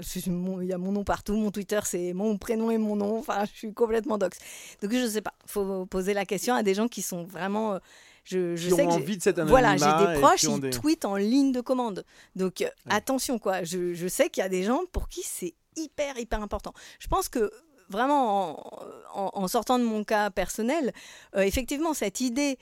il 0.62 0.66
y 0.66 0.72
a 0.72 0.78
mon 0.78 0.92
nom 0.92 1.04
partout. 1.04 1.36
Mon 1.36 1.50
Twitter, 1.50 1.80
c'est 1.84 2.12
mon 2.14 2.38
prénom 2.38 2.70
et 2.70 2.78
mon 2.78 2.96
nom. 2.96 3.18
Enfin, 3.18 3.44
je 3.44 3.56
suis 3.56 3.74
complètement 3.74 4.18
dox. 4.18 4.38
Donc, 4.82 4.92
je 4.92 5.06
sais 5.06 5.20
pas. 5.20 5.34
Faut 5.46 5.86
poser 5.86 6.14
la 6.14 6.24
question 6.24 6.54
à 6.54 6.62
des 6.62 6.74
gens 6.74 6.88
qui 6.88 7.02
sont 7.02 7.24
vraiment. 7.24 7.78
Je, 8.24 8.56
je 8.56 8.74
sais 8.74 8.84
ont 8.84 8.90
envie 8.90 9.16
de 9.16 9.22
cette 9.22 9.40
Voilà, 9.40 9.76
j'ai 9.76 10.06
des 10.06 10.20
proches, 10.20 10.42
ils 10.42 10.70
tweetent 10.70 11.06
en 11.06 11.16
ligne 11.16 11.52
de 11.52 11.60
commande. 11.60 12.04
Donc, 12.36 12.64
attention, 12.88 13.38
quoi. 13.38 13.62
Je, 13.62 13.94
je 13.94 14.08
sais 14.08 14.28
qu'il 14.28 14.42
y 14.42 14.44
a 14.44 14.50
des 14.50 14.62
gens 14.62 14.82
pour 14.92 15.08
qui 15.08 15.22
c'est 15.22 15.54
hyper, 15.76 16.18
hyper 16.18 16.42
important. 16.42 16.72
Je 16.98 17.08
pense 17.08 17.28
que 17.28 17.50
vraiment 17.88 18.70
en, 19.14 19.48
sortant 19.48 19.78
de 19.78 19.84
mon 19.84 20.04
cas 20.04 20.30
personnel, 20.30 20.92
euh, 21.36 21.40
effectivement, 21.40 21.94
cette 21.94 22.20
idée 22.20 22.58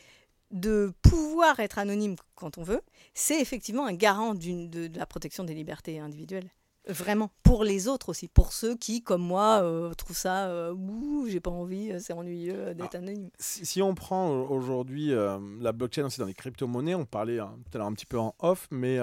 de 0.53 0.93
pouvoir 1.03 1.59
être 1.61 1.79
anonyme 1.79 2.17
quand 2.35 2.59
on 2.59 2.63
veut, 2.63 2.81
c'est 3.15 3.41
effectivement 3.41 3.87
un 3.87 3.95
garant 3.95 4.35
de, 4.35 4.97
la 4.97 5.07
protection 5.07 5.45
des 5.45 5.55
libertés 5.55 5.99
individuelles. 5.99 6.51
Vraiment, 6.89 7.33
pour 7.43 7.65
les 7.65 7.89
autres 7.89 8.11
aussi, 8.11 8.29
pour 8.29 8.53
ceux 8.53 8.77
qui, 8.77 9.03
comme 9.03 9.23
moi, 9.23 9.61
euh, 9.65 9.93
trouvent 9.95 10.17
ça, 10.17 10.47
euh, 10.47 10.73
ouh, 10.73 11.27
j'ai 11.29 11.41
pas 11.41 11.51
envie, 11.51 11.93
c'est 11.99 12.13
ennuyeux 12.13 12.75
d'être 12.75 12.95
anonyme. 12.95 13.31
Si, 13.41 13.83
on 13.83 13.97
prend 13.97 14.31
aujourd'hui 14.31 15.13
la 15.61 15.73
blockchain 15.73 16.05
aussi 16.05 16.21
dans 16.21 16.27
les 16.27 16.35
crypto-monnaies, 16.35 16.95
on 16.95 17.05
parlait 17.05 17.41
hein, 17.41 17.59
tout 17.65 17.77
à 17.77 17.79
l'heure 17.79 17.89
un 17.89 17.93
petit 17.93 18.07
peu 18.07 18.21
en 18.21 18.37
off, 18.39 18.69
mais 18.71 19.01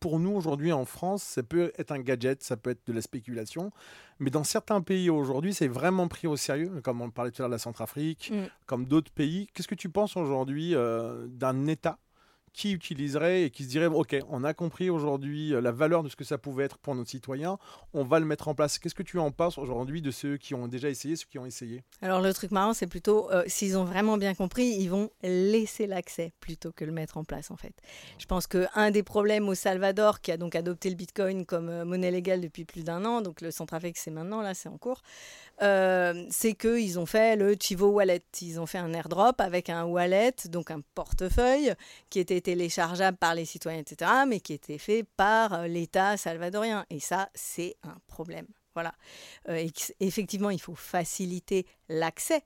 pour 0.00 0.18
nous 0.18 0.32
aujourd'hui 0.32 0.72
en 0.72 0.84
France, 0.84 1.22
ça 1.22 1.42
peut 1.42 1.72
être 1.78 1.92
un 1.92 1.98
gadget, 1.98 2.42
ça 2.42 2.56
peut 2.56 2.70
être 2.70 2.86
de 2.86 2.92
la 2.92 3.02
spéculation. 3.02 3.70
Mais 4.18 4.30
dans 4.30 4.44
certains 4.44 4.80
pays 4.80 5.10
aujourd'hui, 5.10 5.54
c'est 5.54 5.68
vraiment 5.68 6.08
pris 6.08 6.26
au 6.26 6.36
sérieux, 6.36 6.80
comme 6.82 7.00
on 7.00 7.10
parlait 7.10 7.30
tout 7.30 7.42
à 7.42 7.44
l'heure 7.44 7.50
de 7.50 7.54
la 7.54 7.58
Centrafrique, 7.58 8.30
mm. 8.32 8.48
comme 8.66 8.86
d'autres 8.86 9.12
pays. 9.12 9.48
Qu'est-ce 9.52 9.68
que 9.68 9.74
tu 9.74 9.88
penses 9.88 10.16
aujourd'hui 10.16 10.74
euh, 10.74 11.26
d'un 11.28 11.66
État 11.66 11.98
qui 12.56 12.72
utiliserait 12.72 13.42
et 13.42 13.50
qui 13.50 13.64
se 13.64 13.68
dirait 13.68 13.86
ok 13.86 14.16
on 14.30 14.42
a 14.42 14.54
compris 14.54 14.88
aujourd'hui 14.88 15.52
euh, 15.52 15.60
la 15.60 15.72
valeur 15.72 16.02
de 16.02 16.08
ce 16.08 16.16
que 16.16 16.24
ça 16.24 16.38
pouvait 16.38 16.64
être 16.64 16.78
pour 16.78 16.94
nos 16.94 17.04
citoyens 17.04 17.58
on 17.92 18.02
va 18.02 18.18
le 18.18 18.24
mettre 18.24 18.48
en 18.48 18.54
place. 18.54 18.78
Qu'est-ce 18.78 18.94
que 18.94 19.02
tu 19.02 19.18
en 19.18 19.30
penses 19.30 19.58
aujourd'hui 19.58 20.00
de 20.00 20.10
ceux 20.10 20.38
qui 20.38 20.54
ont 20.54 20.66
déjà 20.66 20.88
essayé 20.88 21.16
ceux 21.16 21.26
qui 21.30 21.38
ont 21.38 21.44
essayé? 21.44 21.84
Alors 22.00 22.22
le 22.22 22.32
truc 22.32 22.50
marrant 22.50 22.72
c'est 22.72 22.86
plutôt 22.86 23.30
euh, 23.30 23.44
s'ils 23.46 23.76
ont 23.76 23.84
vraiment 23.84 24.16
bien 24.16 24.34
compris 24.34 24.68
ils 24.68 24.88
vont 24.88 25.10
laisser 25.22 25.86
l'accès 25.86 26.32
plutôt 26.40 26.72
que 26.72 26.86
le 26.86 26.92
mettre 26.92 27.18
en 27.18 27.24
place 27.24 27.50
en 27.50 27.56
fait. 27.56 27.74
Je 28.18 28.24
pense 28.24 28.46
que 28.46 28.66
un 28.74 28.90
des 28.90 29.02
problèmes 29.02 29.48
au 29.50 29.54
Salvador 29.54 30.22
qui 30.22 30.32
a 30.32 30.38
donc 30.38 30.56
adopté 30.56 30.88
le 30.88 30.96
Bitcoin 30.96 31.44
comme 31.44 31.68
euh, 31.68 31.84
monnaie 31.84 32.10
légale 32.10 32.40
depuis 32.40 32.64
plus 32.64 32.84
d'un 32.84 33.04
an 33.04 33.20
donc 33.20 33.42
le 33.42 33.50
Centrafrique 33.50 33.98
c'est 33.98 34.10
maintenant 34.10 34.40
là 34.40 34.54
c'est 34.54 34.70
en 34.70 34.78
cours 34.78 35.02
c'est 35.58 36.54
qu'ils 36.54 36.98
ont 36.98 37.06
fait 37.06 37.36
le 37.36 37.54
Chivo 37.58 37.88
Wallet. 37.88 38.22
Ils 38.42 38.60
ont 38.60 38.66
fait 38.66 38.78
un 38.78 38.92
airdrop 38.92 39.40
avec 39.40 39.70
un 39.70 39.84
wallet, 39.84 40.34
donc 40.48 40.70
un 40.70 40.80
portefeuille, 40.94 41.74
qui 42.10 42.20
était 42.20 42.36
téléchargeable 42.46 43.18
par 43.18 43.34
les 43.34 43.44
citoyens, 43.44 43.80
etc., 43.80 44.08
mais 44.24 44.38
qui 44.38 44.52
était 44.52 44.78
fait 44.78 45.02
par 45.02 45.52
euh, 45.52 45.66
l'État 45.66 46.16
salvadorien. 46.16 46.86
Et 46.90 47.00
ça, 47.00 47.28
c'est 47.34 47.74
un 47.82 47.96
problème. 48.06 48.46
Voilà. 48.74 48.94
Euh, 49.48 49.66
effectivement, 49.98 50.50
il 50.50 50.60
faut 50.60 50.76
faciliter 50.76 51.66
l'accès 51.88 52.44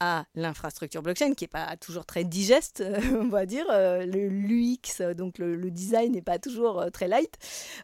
à 0.00 0.26
l'infrastructure 0.34 1.00
blockchain, 1.00 1.32
qui 1.32 1.44
n'est 1.44 1.48
pas 1.48 1.78
toujours 1.78 2.04
très 2.04 2.24
digeste, 2.24 2.84
on 3.12 3.28
va 3.28 3.46
dire. 3.46 3.64
L'UX, 4.04 5.00
donc 5.16 5.38
le, 5.38 5.70
design 5.70 6.12
n'est 6.12 6.20
pas 6.20 6.38
toujours 6.38 6.84
très 6.92 7.08
light. 7.08 7.38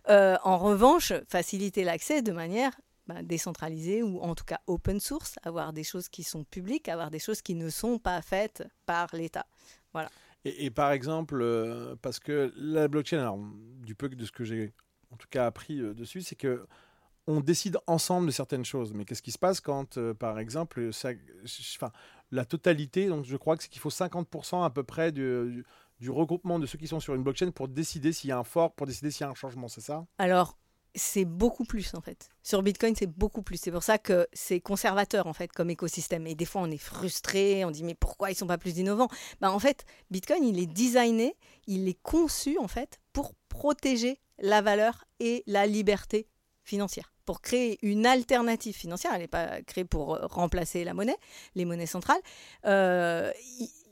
en 0.09 0.59
revanche, 0.59 1.15
faciliter 1.31 1.83
l'accès 1.83 2.21
de 2.21 2.33
manière 2.33 2.73
bah, 3.07 3.23
décentralisé 3.23 4.03
ou 4.03 4.21
en 4.21 4.35
tout 4.35 4.45
cas 4.45 4.61
open 4.67 5.01
source, 5.01 5.37
avoir 5.43 5.73
des 5.73 5.85
choses 5.85 6.11
qui 6.11 6.25
sont 6.25 6.45
publiques, 6.45 6.91
avoir 6.91 7.11
des 7.11 7.19
choses 7.19 7.41
qui 7.41 7.55
ne 7.55 7.71
sont 7.71 7.99
pas 7.99 8.21
faites 8.21 8.65
par 8.85 9.09
l'État. 9.15 9.47
Voilà. 9.95 10.11
Et, 10.45 10.71
par 10.71 10.91
exemple, 10.91 11.39
euh, 11.41 11.95
parce 12.03 12.19
que 12.19 12.53
la 12.57 12.89
blockchain, 12.89 13.21
alors, 13.21 13.39
du 13.81 13.95
peu 13.95 14.09
de 14.09 14.25
ce 14.25 14.33
que 14.33 14.45
j'ai 14.45 14.73
en 15.13 15.17
tout 15.17 15.29
cas 15.31 15.47
appris 15.47 15.81
euh, 15.81 15.95
dessus, 15.95 16.23
c'est 16.23 16.35
que 16.35 16.67
on 17.29 17.41
décide 17.41 17.79
ensemble 17.87 18.27
de 18.27 18.33
certaines 18.33 18.65
choses. 18.65 18.93
Mais 18.93 19.05
qu'est-ce 19.05 19.23
qui 19.23 19.31
se 19.31 19.39
passe 19.39 19.61
quand, 19.61 19.97
euh, 19.99 20.15
par 20.15 20.41
exemple, 20.41 20.93
ça, 20.93 21.11
la 22.33 22.45
totalité, 22.45 23.07
donc 23.07 23.25
je 23.25 23.37
crois 23.37 23.57
que 23.57 23.63
c'est 23.63 23.69
qu'il 23.69 23.81
faut 23.81 23.91
50% 23.91 24.65
à 24.65 24.71
peu 24.71 24.83
près 24.83 25.13
du, 25.13 25.65
du, 26.01 26.11
regroupement 26.11 26.59
de 26.59 26.67
ceux 26.67 26.79
qui 26.79 26.89
sont 26.89 26.99
sur 26.99 27.15
une 27.15 27.23
blockchain 27.23 27.53
pour 27.53 27.69
décider 27.69 28.13
s'il 28.13 28.31
y 28.31 28.33
a 28.33 28.39
un 28.39 28.45
fork, 28.45 28.75
pour 28.75 28.89
décider 28.89 29.13
s'il 29.13 29.25
y 29.25 29.29
a 29.29 29.31
un 29.31 29.35
changement, 29.35 29.69
c'est 29.69 29.81
ça? 29.81 30.05
Alors, 30.19 30.59
c'est 30.95 31.25
beaucoup 31.25 31.65
plus 31.65 31.95
en 31.95 32.01
fait. 32.01 32.29
Sur 32.43 32.63
Bitcoin, 32.63 32.95
c'est 32.97 33.07
beaucoup 33.07 33.43
plus. 33.43 33.59
C'est 33.61 33.71
pour 33.71 33.83
ça 33.83 33.99
que 33.99 34.27
c'est 34.33 34.61
conservateur 34.61 35.27
en 35.27 35.33
fait 35.33 35.51
comme 35.53 35.71
écosystème. 35.71 36.27
Et 36.27 36.35
des 36.35 36.45
fois, 36.45 36.63
on 36.63 36.71
est 36.71 36.79
frustré, 36.79 37.65
on 37.65 37.71
dit 37.71 37.85
mais 37.85 37.95
pourquoi 37.95 38.31
ils 38.31 38.35
sont 38.35 38.47
pas 38.47 38.59
plus 38.59 38.79
innovants? 38.79 39.09
Bah, 39.41 39.51
En 39.53 39.59
fait, 39.59 39.85
Bitcoin, 40.11 40.45
il 40.45 40.59
est 40.59 40.67
designé, 40.67 41.37
il 41.67 41.89
est 41.89 42.01
conçu 42.03 42.59
en 42.59 42.69
fait 42.69 43.01
pour 43.13 43.35
protéger 43.49 44.19
la 44.39 44.61
valeur 44.61 45.05
et 45.21 45.43
la 45.47 45.67
liberté 45.67 46.27
financière, 46.65 47.13
pour 47.25 47.41
créer 47.41 47.79
une 47.83 48.07
alternative 48.07 48.75
financière. 48.75 49.13
Elle 49.15 49.23
n'est 49.23 49.29
pas 49.29 49.63
créée 49.63 49.85
pour 49.85 50.19
remplacer 50.19 50.85
la 50.85 50.95
monnaie, 50.95 51.17
les 51.55 51.65
monnaies 51.65 51.87
centrales. 51.87 52.21
Euh, 52.67 53.31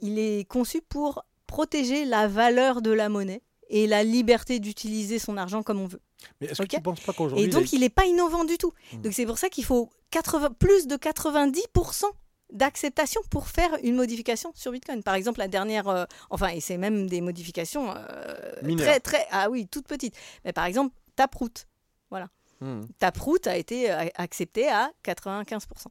il 0.02 0.18
est 0.18 0.48
conçu 0.48 0.80
pour 0.82 1.24
protéger 1.46 2.04
la 2.04 2.28
valeur 2.28 2.82
de 2.82 2.90
la 2.90 3.08
monnaie 3.08 3.42
et 3.68 3.86
la 3.86 4.02
liberté 4.04 4.60
d'utiliser 4.60 5.18
son 5.18 5.36
argent 5.36 5.62
comme 5.62 5.80
on 5.80 5.86
veut. 5.86 6.00
Mais 6.40 6.48
est-ce 6.48 6.62
que 6.62 6.66
tu 6.66 6.80
penses 6.80 7.00
pas 7.00 7.12
qu'aujourd'hui... 7.12 7.44
Et 7.44 7.48
donc, 7.48 7.72
il 7.72 7.80
n'est 7.80 7.88
pas 7.88 8.06
innovant 8.06 8.44
du 8.44 8.58
tout. 8.58 8.72
Hmm. 8.92 9.02
Donc, 9.02 9.12
c'est 9.12 9.26
pour 9.26 9.38
ça 9.38 9.48
qu'il 9.48 9.64
faut 9.64 9.90
80, 10.10 10.50
plus 10.58 10.86
de 10.86 10.96
90% 10.96 12.04
d'acceptation 12.52 13.20
pour 13.30 13.48
faire 13.48 13.70
une 13.82 13.96
modification 13.96 14.52
sur 14.54 14.72
Bitcoin. 14.72 15.02
Par 15.02 15.14
exemple, 15.14 15.38
la 15.38 15.48
dernière, 15.48 15.88
euh, 15.88 16.04
enfin, 16.30 16.48
et 16.48 16.60
c'est 16.60 16.78
même 16.78 17.08
des 17.08 17.20
modifications 17.20 17.94
euh, 17.96 18.76
très, 18.76 19.00
très, 19.00 19.26
ah 19.30 19.50
oui, 19.50 19.68
toutes 19.68 19.86
petites. 19.86 20.16
Mais 20.44 20.52
par 20.52 20.64
exemple, 20.64 20.94
Taproot, 21.16 21.66
voilà. 22.10 22.28
Hmm. 22.60 22.82
Taproot 22.98 23.46
a 23.46 23.56
été 23.56 23.90
euh, 23.90 24.06
accepté 24.16 24.68
à 24.68 24.90
95%. 25.04 25.86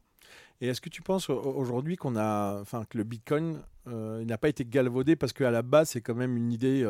Et 0.60 0.68
est-ce 0.68 0.80
que 0.80 0.90
tu 0.90 1.00
penses 1.00 1.30
aujourd'hui 1.30 1.96
qu'on 1.96 2.16
a, 2.16 2.60
enfin, 2.60 2.84
que 2.88 2.98
le 2.98 3.04
Bitcoin 3.04 3.62
n'a 3.86 4.38
pas 4.38 4.50
été 4.50 4.64
galvaudé 4.64 5.16
parce 5.16 5.32
qu'à 5.32 5.50
la 5.50 5.62
base, 5.62 5.90
c'est 5.90 6.02
quand 6.02 6.14
même 6.14 6.36
une 6.36 6.52
idée 6.52 6.86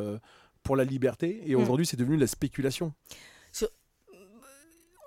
pour 0.62 0.76
la 0.76 0.85
liberté 0.85 1.43
et 1.47 1.55
mm. 1.55 1.61
aujourd'hui 1.61 1.87
c'est 1.87 1.97
devenu 1.97 2.17
la 2.17 2.26
spéculation. 2.26 2.93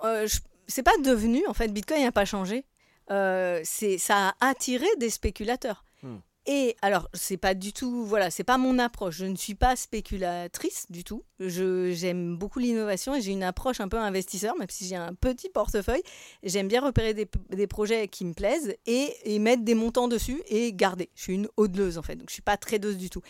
Euh, 0.04 0.28
c'est 0.68 0.84
pas 0.84 0.98
devenu 1.04 1.46
en 1.48 1.54
fait 1.54 1.70
Bitcoin 1.70 2.04
n'a 2.04 2.12
pas 2.12 2.26
changé. 2.26 2.66
Euh, 3.12 3.62
ça 3.64 4.30
a 4.30 4.50
attiré 4.50 4.88
des 4.98 5.10
spéculateurs. 5.10 5.86
Mm. 6.02 6.18
Et 6.46 6.76
alors, 6.82 7.08
c'est 7.14 7.38
pas 7.38 7.54
du 7.54 7.72
tout, 7.72 8.04
voilà, 8.06 8.30
c'est 8.30 8.44
pas 8.44 8.58
mon 8.58 8.78
approche. 8.78 9.16
Je 9.16 9.26
ne 9.26 9.36
suis 9.38 9.56
pas 9.56 9.78
spéculatrice 9.78 10.88
du 10.90 11.06
tout. 11.06 11.24
J'aime 11.40 12.36
beaucoup 12.36 12.60
l'innovation 12.60 13.16
et 13.16 13.22
j'ai 13.22 13.32
une 13.32 13.44
approche 13.44 13.80
un 13.80 13.88
peu 13.88 13.98
investisseur, 13.98 14.58
même 14.58 14.70
si 14.70 14.86
j'ai 14.86 14.98
un 14.98 15.14
petit 15.14 15.48
portefeuille. 15.48 16.04
J'aime 16.44 16.68
bien 16.68 16.82
repérer 16.82 17.14
des, 17.14 17.30
des 17.50 17.68
projets 17.68 18.10
qui 18.10 18.26
me 18.26 18.34
plaisent 18.34 18.76
et, 18.86 19.16
et, 19.24 19.40
mettre 19.40 19.64
des 19.64 19.74
montants 19.74 20.10
dessus 20.10 20.42
et 20.48 20.74
garder. 20.74 21.10
Je 21.16 21.24
suis 21.24 21.34
une 21.34 21.48
hodleuse 21.56 21.98
en 21.98 22.02
fait, 22.02 22.18
donc 22.18 22.30
je 22.30 22.34
suis 22.34 22.42
pas 22.42 22.58
tradeuse 22.58 22.98
du 22.98 23.10
tout. 23.10 23.22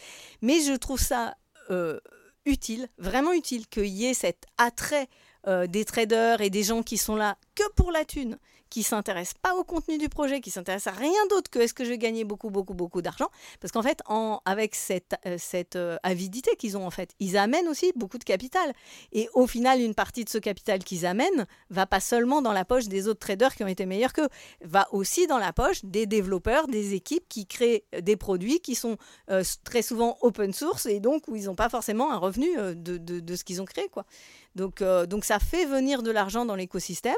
Mais 0.42 0.62
je 0.62 0.74
trouve 0.74 1.00
ça 1.00 1.36
euh, 1.74 2.00
utile, 2.46 2.88
vraiment 2.98 3.34
utile, 3.34 3.68
qu'il 3.68 3.88
y 3.88 4.06
ait 4.06 4.13
cet 4.13 4.46
attrait 4.58 5.08
euh, 5.48 5.68
des 5.68 5.86
traders 5.86 6.42
et 6.42 6.50
des 6.50 6.64
gens 6.64 6.84
qui 6.84 6.98
sont 6.98 7.16
là 7.16 7.38
que 7.56 7.70
pour 7.76 7.92
la 7.92 8.06
thune, 8.06 8.38
qui 8.74 8.82
s'intéressent 8.82 9.38
pas 9.40 9.54
au 9.54 9.64
contenu 9.64 10.00
du 10.00 10.10
projet, 10.10 10.42
qui 10.42 10.50
s'intéressent 10.50 10.96
à 10.96 10.98
rien 10.98 11.28
d'autre 11.30 11.52
que 11.52 11.60
est-ce 11.60 11.76
que 11.76 11.84
je 11.84 11.90
vais 11.90 12.00
gagner 12.00 12.24
beaucoup, 12.24 12.50
beaucoup, 12.50 12.74
beaucoup 12.74 13.04
d'argent. 13.04 13.30
Parce 13.62 13.72
qu'en 13.72 13.84
fait, 13.84 14.02
avec 14.46 14.74
cette, 14.74 15.14
euh, 15.28 15.38
euh, 15.76 15.98
avidité 16.02 16.56
qu'ils 16.56 16.76
ont, 16.76 16.84
en 16.84 16.90
fait, 16.90 17.12
ils 17.20 17.38
amènent 17.38 17.68
aussi 17.68 17.92
beaucoup 17.96 18.18
de 18.18 18.24
capital. 18.24 18.74
Et 19.12 19.30
au 19.36 19.46
final, 19.46 19.80
une 19.80 19.94
partie 19.94 20.24
de 20.24 20.30
ce 20.30 20.40
capital 20.40 20.80
qu'ils 20.84 21.06
amènent 21.06 21.46
va 21.70 21.86
pas 21.86 22.00
seulement 22.00 22.42
dans 22.42 22.52
la 22.52 22.66
poche 22.66 22.88
des 22.88 23.08
autres 23.08 23.20
traders 23.20 23.54
qui 23.54 23.64
ont 23.64 23.68
été 23.68 23.86
meilleurs 23.86 24.12
qu'eux, 24.12 24.30
va 24.62 24.88
aussi 24.92 25.28
dans 25.28 25.38
la 25.38 25.54
poche 25.54 25.86
des 25.86 26.08
développeurs, 26.08 26.68
des 26.68 26.96
équipes 26.96 27.30
qui 27.30 27.46
créent 27.46 27.86
des 28.02 28.18
produits 28.18 28.60
qui 28.60 28.74
sont 28.74 28.98
très 29.64 29.84
souvent 29.84 30.18
open 30.22 30.52
source 30.52 30.88
et 30.88 31.00
donc 31.00 31.28
où 31.28 31.36
ils 31.36 31.46
n'ont 31.46 31.56
pas 31.56 31.70
forcément 31.70 32.12
un 32.12 32.18
revenu 32.18 32.48
de, 32.58 32.98
de, 32.98 33.20
de 33.20 33.36
ce 33.36 33.44
qu'ils 33.44 33.62
ont 33.62 33.66
créé. 33.66 33.88
Quoi. 33.90 34.06
Donc, 34.56 34.84
donc 34.84 35.26
ça 35.26 35.40
fait 35.40 35.66
venir 35.66 36.04
de 36.04 36.12
l'argent 36.12 36.46
dans 36.46 36.56
l'écosystème 36.56 37.16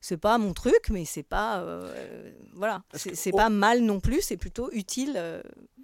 c'est 0.00 0.16
pas 0.16 0.38
mon 0.38 0.52
truc, 0.52 0.90
mais 0.90 1.04
c'est 1.04 1.22
pas 1.22 1.60
euh, 1.60 2.30
voilà, 2.54 2.82
c'est 2.94 3.32
pas 3.32 3.48
mal 3.48 3.80
non 3.80 4.00
plus. 4.00 4.20
C'est 4.22 4.36
plutôt 4.36 4.70
utile, 4.72 5.14
euh, 5.16 5.42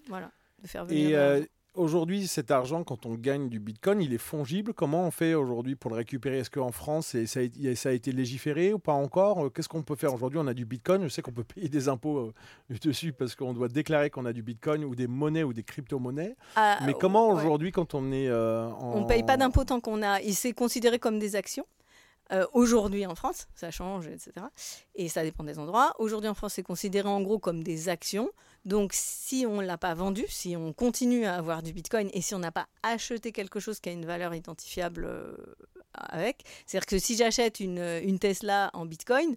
voilà, 0.08 0.30
de 0.62 0.68
faire 0.68 0.84
venir. 0.84 1.10
Et 1.10 1.16
euh, 1.16 1.44
aujourd'hui, 1.74 2.26
cet 2.26 2.50
argent, 2.50 2.84
quand 2.84 3.06
on 3.06 3.14
gagne 3.14 3.48
du 3.48 3.60
Bitcoin, 3.60 4.00
il 4.00 4.12
est 4.12 4.18
fongible. 4.18 4.74
Comment 4.74 5.06
on 5.06 5.10
fait 5.10 5.34
aujourd'hui 5.34 5.74
pour 5.74 5.90
le 5.90 5.96
récupérer? 5.96 6.38
Est-ce 6.38 6.50
qu'en 6.50 6.72
France, 6.72 7.16
ça 7.26 7.40
a, 7.40 7.92
été 7.92 8.12
légiféré 8.12 8.72
ou 8.72 8.78
pas 8.78 8.92
encore? 8.92 9.52
Qu'est-ce 9.52 9.68
qu'on 9.68 9.82
peut 9.82 9.96
faire? 9.96 10.14
Aujourd'hui 10.14 10.38
On 10.38 10.46
a 10.46 10.54
du 10.54 10.64
Bitcoin. 10.64 11.04
Je 11.04 11.08
sais 11.08 11.22
qu'on 11.22 11.32
peut 11.32 11.44
payer 11.44 11.68
des 11.68 11.88
impôts 11.88 12.32
dessus 12.82 13.12
parce 13.12 13.34
qu'on 13.34 13.52
doit 13.52 13.68
déclarer 13.68 14.10
qu'on 14.10 14.26
a 14.26 14.32
du 14.32 14.42
Bitcoin 14.42 14.84
ou 14.84 14.94
des 14.94 15.06
monnaies 15.06 15.44
ou 15.44 15.52
des 15.52 15.62
crypto-monnaies. 15.62 16.36
Ah, 16.56 16.78
mais 16.84 16.94
comment 16.94 17.28
aujourd'hui, 17.28 17.72
quand 17.72 17.94
on 17.94 18.12
est 18.12 18.32
en... 18.32 18.96
On 18.96 19.04
paye 19.04 19.22
pas 19.22 19.36
d'impôts 19.36 19.64
tant 19.64 19.80
qu'on 19.80 20.02
a. 20.02 20.20
Il 20.20 20.34
s'est 20.34 20.52
considéré 20.52 20.98
comme 20.98 21.18
des 21.18 21.36
actions. 21.36 21.66
Euh, 22.32 22.46
aujourd'hui 22.54 23.04
en 23.04 23.14
France, 23.14 23.48
ça 23.54 23.70
change, 23.70 24.06
etc. 24.06 24.32
Et 24.94 25.08
ça 25.08 25.22
dépend 25.22 25.44
des 25.44 25.58
endroits. 25.58 25.92
Aujourd'hui 25.98 26.28
en 26.28 26.34
France, 26.34 26.54
c'est 26.54 26.62
considéré 26.62 27.08
en 27.08 27.20
gros 27.20 27.38
comme 27.38 27.62
des 27.62 27.88
actions. 27.88 28.30
Donc 28.64 28.92
si 28.94 29.44
on 29.46 29.60
ne 29.60 29.66
l'a 29.66 29.76
pas 29.76 29.94
vendu, 29.94 30.24
si 30.28 30.56
on 30.56 30.72
continue 30.72 31.26
à 31.26 31.34
avoir 31.34 31.62
du 31.62 31.72
Bitcoin 31.72 32.08
et 32.14 32.22
si 32.22 32.34
on 32.34 32.38
n'a 32.38 32.52
pas 32.52 32.66
acheté 32.82 33.30
quelque 33.30 33.60
chose 33.60 33.78
qui 33.78 33.90
a 33.90 33.92
une 33.92 34.06
valeur 34.06 34.34
identifiable 34.34 35.04
euh, 35.04 35.36
avec, 35.92 36.44
c'est-à-dire 36.66 36.86
que 36.86 36.98
si 36.98 37.16
j'achète 37.16 37.60
une, 37.60 38.00
une, 38.02 38.18
Tesla 38.18 38.70
en 38.72 38.86
Bitcoin, 38.86 39.36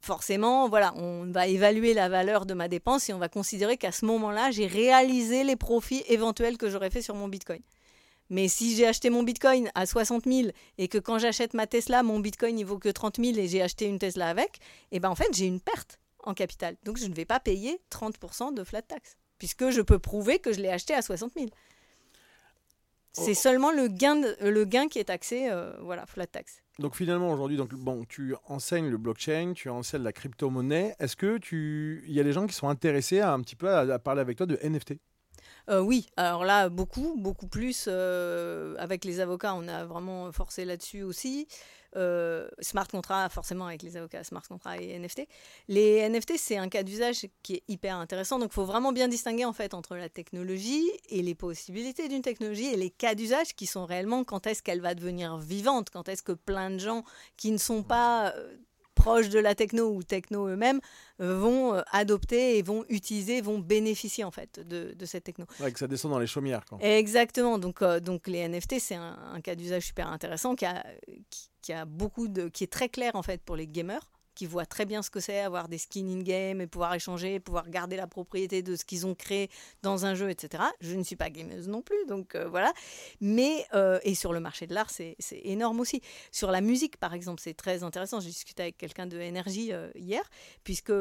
forcément, 0.00 0.68
voilà, 0.68 0.92
on 0.96 1.24
va 1.32 1.46
évaluer 1.46 1.94
la 1.94 2.10
valeur 2.10 2.44
de 2.44 2.52
ma 2.52 2.68
dépense 2.68 3.08
et 3.08 3.14
on 3.14 3.18
va 3.18 3.30
considérer 3.30 3.78
qu'à 3.78 3.92
ce 3.92 4.04
moment-là, 4.04 4.50
j'ai 4.50 4.66
réalisé 4.66 5.42
les 5.42 5.56
profits 5.56 6.04
éventuels 6.08 6.58
que 6.58 6.68
j'aurais 6.68 6.90
fait 6.90 7.02
sur 7.02 7.14
mon 7.14 7.28
Bitcoin. 7.28 7.60
Mais 8.28 8.48
si 8.48 8.76
j'ai 8.76 8.86
acheté 8.86 9.08
mon 9.08 9.22
Bitcoin 9.22 9.70
à 9.74 9.86
60 9.86 10.24
000 10.26 10.48
et 10.76 10.88
que 10.88 10.98
quand 10.98 11.18
j'achète 11.18 11.54
ma 11.54 11.66
Tesla, 11.66 12.02
mon 12.02 12.20
Bitcoin 12.20 12.58
il 12.58 12.64
vaut 12.64 12.78
que 12.78 12.90
30 12.90 13.16
000 13.16 13.38
et 13.38 13.48
j'ai 13.48 13.62
acheté 13.62 13.86
une 13.86 13.98
Tesla 13.98 14.28
avec, 14.28 14.58
eh 14.92 15.00
ben 15.00 15.10
en 15.10 15.14
fait 15.14 15.28
j'ai 15.32 15.46
une 15.46 15.60
perte 15.60 15.98
en 16.24 16.34
capital. 16.34 16.76
Donc 16.84 16.98
je 16.98 17.06
ne 17.06 17.14
vais 17.14 17.24
pas 17.24 17.40
payer 17.40 17.80
30% 17.90 18.54
de 18.54 18.64
flat 18.64 18.82
tax 18.82 19.16
puisque 19.38 19.70
je 19.70 19.80
peux 19.82 19.98
prouver 19.98 20.38
que 20.38 20.52
je 20.52 20.60
l'ai 20.60 20.70
acheté 20.70 20.94
à 20.94 21.02
60 21.02 21.32
000. 21.34 21.46
C'est 23.12 23.34
seulement 23.34 23.70
le 23.70 23.86
gain, 23.86 24.22
le 24.40 24.64
gain 24.64 24.88
qui 24.88 24.98
est 24.98 25.04
taxé, 25.04 25.48
euh, 25.48 25.72
voilà, 25.82 26.04
flat 26.04 26.26
tax. 26.26 26.62
Donc 26.80 26.96
finalement 26.96 27.30
aujourd'hui, 27.30 27.56
donc 27.56 27.72
bon, 27.72 28.04
tu 28.04 28.34
enseignes 28.48 28.88
le 28.88 28.96
blockchain, 28.96 29.52
tu 29.54 29.68
enseignes 29.68 30.02
la 30.02 30.12
crypto-monnaie. 30.12 30.96
Est-ce 30.98 31.14
que 31.14 31.38
tu, 31.38 32.02
il 32.08 32.12
y 32.12 32.18
a 32.18 32.24
des 32.24 32.32
gens 32.32 32.48
qui 32.48 32.54
sont 32.54 32.68
intéressés 32.68 33.20
à 33.20 33.32
un 33.32 33.40
petit 33.40 33.54
peu 33.54 33.70
à 33.70 33.98
parler 34.00 34.20
avec 34.20 34.36
toi 34.36 34.46
de 34.46 34.58
NFT 34.62 34.94
euh, 35.70 35.80
oui, 35.80 36.08
alors 36.18 36.44
là, 36.44 36.68
beaucoup, 36.68 37.14
beaucoup 37.16 37.46
plus. 37.46 37.86
Euh, 37.88 38.74
avec 38.78 39.04
les 39.04 39.20
avocats, 39.20 39.54
on 39.54 39.66
a 39.66 39.86
vraiment 39.86 40.30
forcé 40.30 40.66
là-dessus 40.66 41.02
aussi. 41.02 41.48
Euh, 41.96 42.48
smart 42.60 42.88
contract, 42.88 43.32
forcément, 43.32 43.66
avec 43.66 43.82
les 43.82 43.96
avocats, 43.96 44.24
smart 44.24 44.42
contract 44.42 44.82
et 44.82 44.98
NFT. 44.98 45.28
Les 45.68 46.08
NFT, 46.08 46.32
c'est 46.36 46.56
un 46.56 46.68
cas 46.68 46.82
d'usage 46.82 47.26
qui 47.42 47.54
est 47.54 47.62
hyper 47.68 47.96
intéressant. 47.96 48.38
Donc, 48.38 48.50
il 48.50 48.54
faut 48.54 48.64
vraiment 48.64 48.92
bien 48.92 49.06
distinguer 49.06 49.44
en 49.44 49.52
fait 49.52 49.74
entre 49.74 49.96
la 49.96 50.08
technologie 50.08 50.90
et 51.08 51.22
les 51.22 51.34
possibilités 51.34 52.08
d'une 52.08 52.22
technologie 52.22 52.66
et 52.66 52.76
les 52.76 52.90
cas 52.90 53.14
d'usage 53.14 53.54
qui 53.54 53.66
sont 53.66 53.86
réellement 53.86 54.24
quand 54.24 54.46
est-ce 54.46 54.62
qu'elle 54.62 54.80
va 54.80 54.94
devenir 54.94 55.38
vivante, 55.38 55.90
quand 55.90 56.08
est-ce 56.08 56.22
que 56.22 56.32
plein 56.32 56.70
de 56.70 56.78
gens 56.78 57.04
qui 57.36 57.50
ne 57.52 57.58
sont 57.58 57.82
pas 57.82 58.34
proches 59.04 59.28
de 59.28 59.38
la 59.38 59.54
techno 59.54 59.90
ou 59.90 60.02
techno 60.02 60.48
eux-mêmes 60.48 60.80
euh, 61.20 61.38
vont 61.38 61.74
euh, 61.74 61.82
adopter 61.92 62.56
et 62.56 62.62
vont 62.62 62.86
utiliser, 62.88 63.42
vont 63.42 63.58
bénéficier 63.58 64.24
en 64.24 64.30
fait 64.30 64.60
de, 64.66 64.94
cette 65.04 65.24
techno. 65.24 65.44
Ouais, 65.60 65.70
que 65.70 65.78
ça 65.78 65.86
descend 65.86 66.10
dans 66.10 66.18
les 66.18 66.26
chaumières. 66.26 66.64
Exactement. 66.80 67.58
Donc, 67.58 67.82
euh, 67.82 68.00
donc 68.00 68.26
les 68.26 68.48
NFT, 68.48 68.76
c'est 68.80 68.94
un, 68.94 69.40
cas 69.42 69.54
d'usage 69.54 69.86
super 69.86 70.08
intéressant 70.08 70.54
qui, 70.54 70.64
a, 70.64 70.86
qui, 71.60 71.72
a 71.74 71.84
beaucoup 71.84 72.28
de, 72.28 72.48
qui 72.48 72.64
est 72.64 72.72
très 72.72 72.88
clair 72.88 73.14
en 73.14 73.22
fait 73.22 73.42
pour 73.42 73.56
les 73.56 73.66
gamers 73.66 74.08
qui 74.34 74.46
voient 74.46 74.66
très 74.66 74.84
bien 74.84 75.02
ce 75.02 75.10
que 75.10 75.20
c'est 75.20 75.40
avoir 75.40 75.68
des 75.68 75.78
skins 75.78 76.08
in-game 76.08 76.60
et 76.60 76.66
pouvoir 76.66 76.94
échanger, 76.94 77.40
pouvoir 77.40 77.68
garder 77.68 77.96
la 77.96 78.06
propriété 78.06 78.62
de 78.62 78.76
ce 78.76 78.84
qu'ils 78.84 79.06
ont 79.06 79.14
créé 79.14 79.50
dans 79.82 80.06
un 80.06 80.14
jeu, 80.14 80.30
etc. 80.30 80.64
Je 80.80 80.94
ne 80.94 81.02
suis 81.02 81.16
pas 81.16 81.30
gameuse 81.30 81.68
non 81.68 81.82
plus, 81.82 82.04
donc 82.06 82.34
euh, 82.34 82.48
voilà. 82.48 82.72
Mais, 83.20 83.66
euh, 83.74 83.98
et 84.02 84.14
sur 84.14 84.32
le 84.32 84.40
marché 84.40 84.66
de 84.66 84.74
l'art, 84.74 84.90
c'est 84.90 85.16
énorme 85.30 85.80
aussi. 85.80 86.00
Sur 86.32 86.50
la 86.50 86.60
musique, 86.60 86.96
par 86.96 87.14
exemple, 87.14 87.40
c'est 87.42 87.54
très 87.54 87.82
intéressant. 87.82 88.20
J'ai 88.20 88.28
discuté 88.28 88.62
avec 88.62 88.76
quelqu'un 88.76 89.06
de 89.06 89.20
Energy 89.20 89.72
euh, 89.72 89.90
hier, 89.94 90.22
puisque 90.64 90.92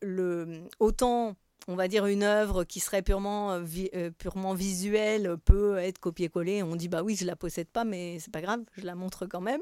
le, 0.00 0.68
autant 0.78 1.36
on 1.68 1.74
va 1.74 1.88
dire 1.88 2.06
une 2.06 2.22
œuvre 2.22 2.64
qui 2.64 2.80
serait 2.80 3.02
purement, 3.02 3.52
euh, 3.52 3.64
euh, 3.94 4.10
purement 4.10 4.54
visuelle 4.54 5.36
peut 5.44 5.78
être 5.78 5.98
copié-collé. 5.98 6.62
On 6.62 6.76
dit 6.76 6.88
bah 6.88 7.02
oui, 7.02 7.16
je 7.16 7.24
la 7.24 7.36
possède 7.36 7.68
pas, 7.68 7.84
mais 7.84 8.18
c'est 8.18 8.32
pas 8.32 8.40
grave, 8.40 8.60
je 8.76 8.84
la 8.84 8.94
montre 8.94 9.26
quand 9.26 9.40
même, 9.40 9.60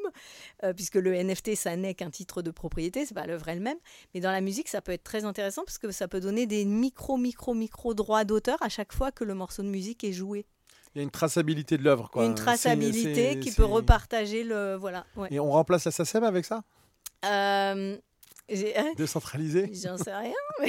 euh, 0.64 0.73
puisque 0.73 0.97
le 0.97 1.14
NFT 1.14 1.54
ça 1.57 1.76
n'est 1.76 1.95
qu'un 1.95 2.11
titre 2.11 2.42
de 2.42 2.50
propriété, 2.50 3.07
c'est 3.07 3.14
pas 3.14 3.26
l'œuvre 3.26 3.49
elle-même. 3.49 3.78
Mais 4.14 4.21
dans 4.21 4.33
la 4.33 4.40
musique, 4.40 4.69
ça 4.69 4.80
peut 4.80 4.92
être 4.92 5.04
très 5.04 5.25
intéressant 5.25 5.62
parce 5.64 5.78
que 5.78 5.90
ça 5.90 6.09
peut 6.09 6.21
donner 6.21 6.47
des 6.47 6.64
micro, 6.64 7.16
micro, 7.16 7.54
micro 7.54 7.95
droits 7.95 8.25
d'auteur 8.25 8.59
à 8.62 8.69
chaque 8.69 8.92
fois 8.92 9.12
que 9.12 9.25
le 9.25 9.35
morceau 9.35 9.62
de 9.62 9.69
musique 9.69 10.04
est 10.04 10.12
joué. 10.12 10.47
Il 10.95 10.99
y 10.99 11.00
a 11.00 11.04
une 11.04 11.11
traçabilité 11.11 11.78
de 11.78 11.85
l'œuvre, 11.85 12.11
quoi. 12.11 12.25
Une 12.25 12.35
traçabilité 12.35 13.38
qui 13.38 13.52
peut 13.52 13.64
repartager 13.64 14.42
le 14.42 14.75
voilà. 14.75 15.07
Et 15.30 15.38
on 15.38 15.50
remplace 15.50 15.85
la 15.85 15.92
SACEM 15.92 16.25
avec 16.25 16.45
ça? 16.45 16.64
Euh, 17.25 17.97
hein, 18.76 18.92
Décentralisé? 18.97 19.71
J'en 19.73 19.97
sais 19.97 20.14
rien. 20.14 20.35
mais 20.61 20.69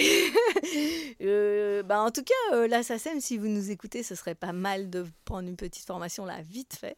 euh, 1.22 1.84
bah, 1.84 2.02
en 2.02 2.12
tout 2.12 2.24
cas, 2.24 2.56
euh, 2.56 2.68
la 2.68 2.84
SACEM, 2.84 3.20
si 3.20 3.38
vous 3.38 3.48
nous 3.48 3.72
écoutez, 3.72 4.04
ce 4.04 4.16
serait 4.16 4.36
pas 4.36 4.54
mal 4.54 4.90
de 4.90 5.06
prendre 5.26 5.48
une 5.48 5.56
petite 5.56 5.86
formation 5.86 6.26
là, 6.26 6.42
vite 6.42 6.76
fait. 6.80 6.98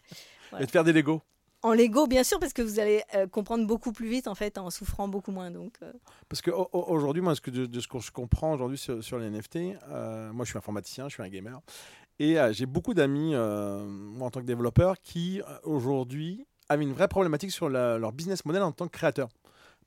Et 0.59 0.65
de 0.65 0.71
faire 0.71 0.83
des 0.83 0.93
Lego 0.93 1.21
En 1.63 1.73
Lego, 1.73 2.05
bien 2.07 2.23
sûr, 2.23 2.39
parce 2.39 2.53
que 2.53 2.61
vous 2.61 2.79
allez 2.79 3.01
euh, 3.15 3.27
comprendre 3.27 3.65
beaucoup 3.65 3.91
plus 3.91 4.07
vite 4.07 4.27
en 4.27 4.35
fait, 4.35 4.57
en 4.57 4.69
souffrant 4.69 5.07
beaucoup 5.07 5.31
moins. 5.31 5.49
Donc, 5.51 5.73
euh, 5.81 5.91
Parce 6.29 6.41
qu'aujourd'hui, 6.41 7.21
moi, 7.21 7.35
ce 7.35 7.41
que, 7.41 7.51
de, 7.51 7.65
de 7.65 7.79
ce 7.79 7.87
que 7.87 7.99
je 7.99 8.11
comprends 8.11 8.53
aujourd'hui 8.53 8.77
sur, 8.77 9.03
sur 9.03 9.17
les 9.17 9.29
NFT, 9.29 9.55
moi, 9.89 10.43
je 10.45 10.49
suis 10.49 10.57
informaticien, 10.57 11.07
je 11.09 11.13
suis 11.13 11.23
un 11.23 11.29
gamer. 11.29 11.59
Et 12.19 12.35
j'ai 12.51 12.67
beaucoup 12.67 12.93
d'amis, 12.93 13.33
moi, 13.33 14.27
en 14.27 14.29
tant 14.29 14.39
que 14.41 14.45
développeur, 14.45 14.99
qui, 15.01 15.41
aujourd'hui, 15.63 16.45
avaient 16.69 16.83
une 16.83 16.93
vraie 16.93 17.07
problématique 17.07 17.51
sur 17.51 17.69
la- 17.69 17.97
leur 17.97 18.11
business 18.13 18.45
model 18.45 18.61
en 18.61 18.71
tant 18.71 18.85
que 18.87 18.91
créateur. 18.91 19.29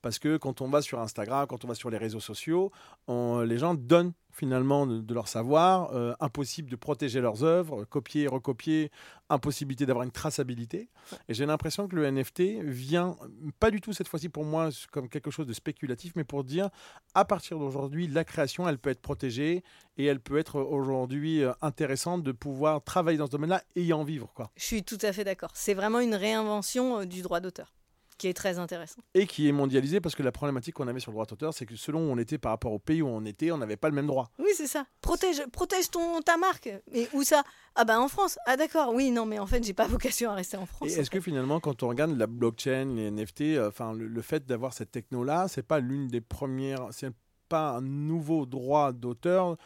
Parce 0.07 0.21
que 0.21 0.37
quand 0.37 0.61
on 0.61 0.69
va 0.69 0.83
sur 0.83 1.01
Instagram, 1.01 1.49
quand 1.49 1.65
on 1.65 1.67
va 1.67 1.75
sur 1.75 1.91
les 1.91 1.99
réseaux 1.99 2.21
sociaux, 2.21 2.71
les 3.09 3.59
gens 3.59 3.75
donnent 3.75 4.13
finalement 4.31 4.87
de, 4.87 5.15
leur 5.15 5.27
savoir, 5.27 5.93
euh, 5.95 6.15
impossible 6.21 6.71
de 6.71 6.77
protéger 6.77 7.21
leurs 7.21 7.43
œuvres, 7.43 7.85
copier, 7.85 8.29
recopier, 8.29 8.93
impossibilité 9.31 9.85
d'avoir 9.85 10.05
une 10.05 10.13
traçabilité. 10.13 10.91
Et 11.29 11.35
j'ai 11.35 11.45
l'impression 11.45 11.89
que 11.89 11.97
le 11.97 12.09
NFT 12.09 12.63
vient, 12.63 13.17
pas 13.59 13.73
du 13.73 13.81
tout 13.81 13.93
cette 13.93 14.07
fois-ci 14.07 14.29
pour 14.29 14.45
moi 14.45 14.69
comme 14.93 15.09
quelque 15.09 15.33
chose 15.33 15.47
de 15.47 15.53
spéculatif, 15.53 16.13
mais 16.15 16.23
pour 16.23 16.45
dire, 16.45 16.71
à 17.15 17.25
partir 17.25 17.59
d'aujourd'hui, 17.59 18.07
la 18.07 18.23
création, 18.23 18.69
elle 18.69 18.79
peut 18.79 18.91
être 18.91 19.03
protégée 19.03 19.65
et 19.97 20.05
elle 20.05 20.21
peut 20.21 20.39
être 20.39 20.61
aujourd'hui 20.61 21.43
euh, 21.43 21.53
intéressante 21.63 22.23
de 22.23 22.31
pouvoir 22.31 22.81
travailler 22.85 23.19
dans 23.19 23.27
ce 23.27 23.33
domaine-là 23.33 23.61
et 23.75 23.83
y 23.83 23.93
en 23.93 24.05
vivre. 24.05 24.33
Je 24.55 24.65
suis 24.65 24.85
tout 24.85 24.99
à 25.03 25.13
fait 25.13 25.25
d'accord. 25.25 25.51
C'est 25.55 25.75
vraiment 25.75 25.99
une 25.99 26.15
réinvention 26.15 27.01
euh, 27.01 27.07
du 27.07 27.23
droit 27.23 27.41
d'auteur 27.41 27.73
qui 28.18 28.28
est 28.28 28.35
très 28.35 28.58
intéressant. 28.58 29.02
Et 29.14 29.26
qui 29.26 29.49
est 29.49 29.52
mondialisée 29.52 30.00
parce 30.00 30.14
que 30.14 30.23
la 30.23 30.32
problématique 30.32 30.75
qu'on 30.75 30.88
avait 30.88 31.00
sur 31.00 31.11
le 31.11 31.14
droit 31.14 31.26
d'auteur, 31.26 31.54
c'est 31.54 31.66
que 31.66 31.76
selon 31.76 32.08
où 32.08 32.12
on 32.12 32.18
était 32.18 32.38
par 32.38 32.52
rapport 32.52 32.73
au 32.73 32.78
pays 32.78 33.02
où 33.02 33.08
on 33.08 33.25
était, 33.25 33.50
on 33.50 33.58
n'avait 33.58 33.76
pas 33.76 33.88
le 33.88 33.94
même 33.94 34.06
droit. 34.06 34.30
Oui, 34.38 34.50
c'est 34.54 34.66
ça. 34.66 34.87
Protège, 35.00 35.42
protège 35.52 35.90
ton, 35.90 36.20
ta 36.23 36.37
marque. 36.37 36.70
Mais 36.92 37.08
où 37.12 37.23
ça? 37.23 37.42
Ah 37.75 37.85
bah 37.85 38.00
en 38.00 38.08
France. 38.08 38.38
Ah 38.46 38.56
d'accord. 38.56 38.92
Oui, 38.94 39.11
non, 39.11 39.26
mais 39.26 39.38
en 39.38 39.46
fait, 39.46 39.62
j'ai 39.64 39.75
pas 39.75 39.87
vocation 39.88 40.30
à 40.30 40.35
rester 40.35 40.56
en 40.56 40.66
France. 40.66 40.88
Et 40.90 41.00
est-ce 41.00 41.11
que 41.11 41.20
finalement, 41.20 41.61
quand 41.61 41.82
on 41.82 41.88
regarde 41.88 42.16
la 42.16 42.26
blockchain, 42.26 42.94
les 42.94 43.11
NFT, 43.11 43.40
euh, 43.42 43.68
enfin 43.68 43.92
le, 43.92 44.06
le 44.06 44.23
fait 44.23 44.46
d'avoir 44.46 44.73
cette 44.73 44.90
techno-là, 44.90 45.49
c'est 45.49 45.62
pas 45.66 45.80
l'une 45.80 46.08
des 46.08 46.20
premières, 46.20 46.88
c'est 46.90 47.12
pas 47.49 47.76
un 47.76 47.80
nouveau 47.80 48.46
droit 48.46 48.92
d'auteur, 48.92 49.56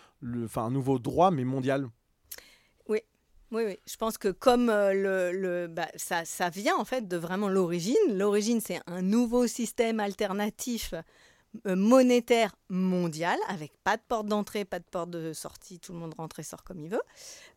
enfin 0.44 0.64
un 0.64 0.70
nouveau 0.70 0.98
droit 0.98 1.30
mais 1.30 1.44
mondial? 1.44 1.88
Oui. 3.52 3.78
Je 3.86 3.96
pense 3.96 4.16
que 4.16 4.28
comme 4.28 4.70
euh, 4.70 5.66
bah, 5.68 5.88
ça, 5.96 6.50
vient 6.50 6.76
en 6.76 6.84
fait 6.84 7.08
de 7.08 7.16
vraiment 7.16 7.48
l'origine. 7.48 7.96
L'origine, 8.08 8.60
c'est 8.60 8.80
un 8.86 9.02
nouveau 9.02 9.46
système 9.46 9.98
alternatif 9.98 10.94
euh, 11.66 11.74
monétaire 11.74 12.54
mondial 12.68 13.36
avec 13.48 13.72
pas 13.82 13.96
de 13.96 14.02
porte 14.06 14.26
d'entrée, 14.26 14.64
pas 14.64 14.78
de 14.78 14.84
porte 14.84 15.10
de 15.10 15.32
sortie. 15.32 15.80
Tout 15.80 15.92
le 15.92 15.98
monde 15.98 16.14
rentre 16.16 16.38
et 16.38 16.44
sort 16.44 16.62
comme 16.62 16.78
il 16.78 16.88
veut. 16.90 17.02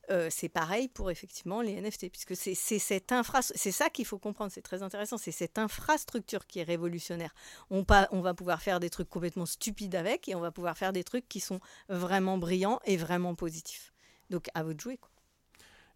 Euh, 0.09 0.29
c'est 0.31 0.49
pareil 0.49 0.87
pour 0.87 1.11
effectivement 1.11 1.61
les 1.61 1.79
NFT, 1.79 2.09
puisque 2.09 2.35
c'est 2.35 2.55
cette 2.55 3.13
ça 3.53 3.89
qu'il 3.91 4.05
faut 4.05 4.17
comprendre. 4.17 4.51
C'est 4.51 4.63
très 4.63 4.81
intéressant. 4.81 5.19
C'est 5.19 5.31
cette 5.31 5.59
infrastructure 5.59 6.47
qui 6.47 6.57
est 6.57 6.63
révolutionnaire. 6.63 7.35
On, 7.69 7.85
on 8.09 8.21
va 8.21 8.33
pouvoir 8.33 8.63
faire 8.63 8.79
des 8.79 8.89
trucs 8.89 9.09
complètement 9.09 9.45
stupides 9.45 9.93
avec, 9.93 10.27
et 10.27 10.33
on 10.33 10.41
va 10.41 10.51
pouvoir 10.51 10.75
faire 10.75 10.91
des 10.91 11.03
trucs 11.03 11.29
qui 11.29 11.39
sont 11.39 11.59
vraiment 11.87 12.39
brillants 12.39 12.79
et 12.85 12.97
vraiment 12.97 13.35
positifs. 13.35 13.93
Donc 14.31 14.47
à 14.55 14.63
vous 14.63 14.73
de 14.73 14.79
jouer. 14.79 14.97
Quoi. 14.97 15.12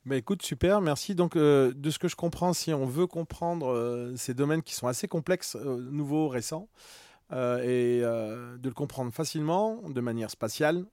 Bah 0.07 0.15
écoute, 0.15 0.41
super, 0.41 0.79
merci. 0.79 1.15
Donc, 1.15 1.35
euh, 1.35 1.73
de 1.75 1.89
ce 1.89 1.99
que 1.99 2.07
je 2.07 2.15
comprends, 2.15 2.53
si 2.53 2.73
on 2.73 2.85
veut 2.85 3.07
comprendre 3.07 3.73
euh, 3.73 4.15
ces 4.15 4.34
domaines 4.34 4.63
qui 4.63 4.73
sont 4.73 4.88
assez 4.88 5.10
complexes, 5.10 5.58
euh, 5.58 5.86
nouveaux, 5.91 6.29
récents, 6.29 6.69
et 7.29 7.99
de 7.99 8.69
le 8.69 8.73
comprendre 8.73 9.12
facilement, 9.12 9.82
de 9.89 9.99
manière 9.99 10.32
spatiale, 10.32 10.86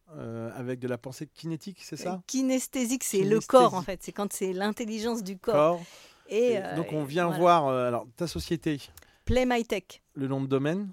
avec 0.56 0.80
de 0.80 0.88
la 0.88 0.98
pensée 0.98 1.28
kinétique, 1.28 1.78
c'est 1.80 1.96
ça? 1.96 2.22
Kinesthésique, 2.26 3.04
c'est 3.04 3.22
le 3.22 3.38
corps 3.38 3.74
en 3.74 3.82
fait. 3.82 4.02
C'est 4.02 4.10
quand 4.10 4.32
c'est 4.32 4.52
l'intelligence 4.52 5.22
du 5.22 5.38
corps. 5.38 5.54
Corps. 5.54 5.82
Et, 6.28 6.54
Et 6.54 6.60
donc, 6.74 6.92
on 6.92 7.04
vient 7.04 7.26
voilà. 7.26 7.38
voir 7.38 7.68
alors, 7.68 8.08
ta 8.16 8.26
société, 8.26 8.80
Play 9.24 9.46
My 9.46 9.64
Tech. 9.64 10.02
le 10.14 10.26
nom 10.26 10.40
de 10.42 10.48
domaine? 10.48 10.90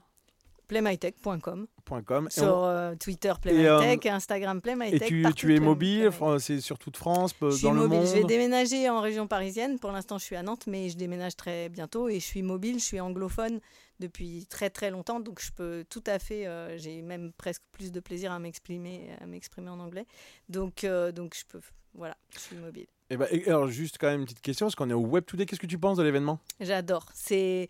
playmytech.com 0.67 1.67
.com, 1.81 2.29
sur 2.29 2.43
on- 2.43 2.65
euh, 2.65 2.95
Twitter 2.95 3.33
Et, 3.45 3.67
euh, 3.67 3.95
Instagram 4.05 4.61
PlayMyTech. 4.61 5.01
et 5.11 5.33
tu, 5.33 5.55
es 5.55 5.59
mobile, 5.59 6.09
c'est 6.39 6.59
sur 6.61 6.77
toute 6.79 6.97
France, 6.97 7.33
euh, 7.41 7.51
Je 7.51 7.55
suis 7.57 7.63
dans 7.63 7.73
le 7.73 7.81
mobile. 7.81 7.97
monde. 7.99 8.07
Je 8.07 8.13
vais 8.13 8.23
déménager 8.23 8.89
en 8.89 9.01
région 9.01 9.27
parisienne. 9.27 9.79
Pour 9.79 9.91
l'instant, 9.91 10.17
je 10.17 10.23
suis 10.25 10.35
à 10.35 10.43
Nantes, 10.43 10.65
mais 10.67 10.89
je 10.89 10.97
déménage 10.97 11.35
très 11.35 11.69
bientôt 11.69 12.07
et 12.09 12.15
je 12.19 12.25
suis 12.25 12.41
mobile. 12.43 12.79
Je 12.79 12.85
suis 12.85 12.99
anglophone 12.99 13.59
depuis 13.99 14.47
très 14.49 14.69
très 14.69 14.89
longtemps, 14.89 15.19
donc 15.19 15.41
je 15.41 15.51
peux 15.51 15.85
tout 15.89 16.03
à 16.07 16.17
fait. 16.19 16.47
euh, 16.47 16.77
J'ai 16.77 17.01
même 17.01 17.31
presque 17.33 17.61
plus 17.71 17.91
de 17.91 17.99
plaisir 17.99 18.31
à 18.31 18.39
m'exprimer, 18.39 19.09
à 19.21 19.25
m'exprimer 19.27 19.69
en 19.69 19.79
anglais. 19.79 20.05
Donc 20.49 20.83
euh, 20.83 21.11
donc 21.11 21.35
je 21.37 21.43
peux. 21.47 21.61
Voilà, 21.93 22.15
je 22.33 22.39
suis 22.39 22.55
mobile. 22.55 22.87
Et 23.09 23.17
bah, 23.17 23.27
et 23.31 23.45
alors, 23.47 23.67
juste 23.67 23.97
quand 23.99 24.07
même 24.07 24.21
une 24.21 24.25
petite 24.25 24.39
question, 24.41 24.65
parce 24.67 24.75
qu'on 24.75 24.89
est 24.89 24.93
au 24.93 25.01
Web 25.05 25.25
Today, 25.25 25.45
qu'est-ce 25.45 25.59
que 25.59 25.67
tu 25.67 25.77
penses 25.77 25.97
de 25.97 26.03
l'événement? 26.03 26.39
J'adore. 26.61 27.05
C'est 27.13 27.67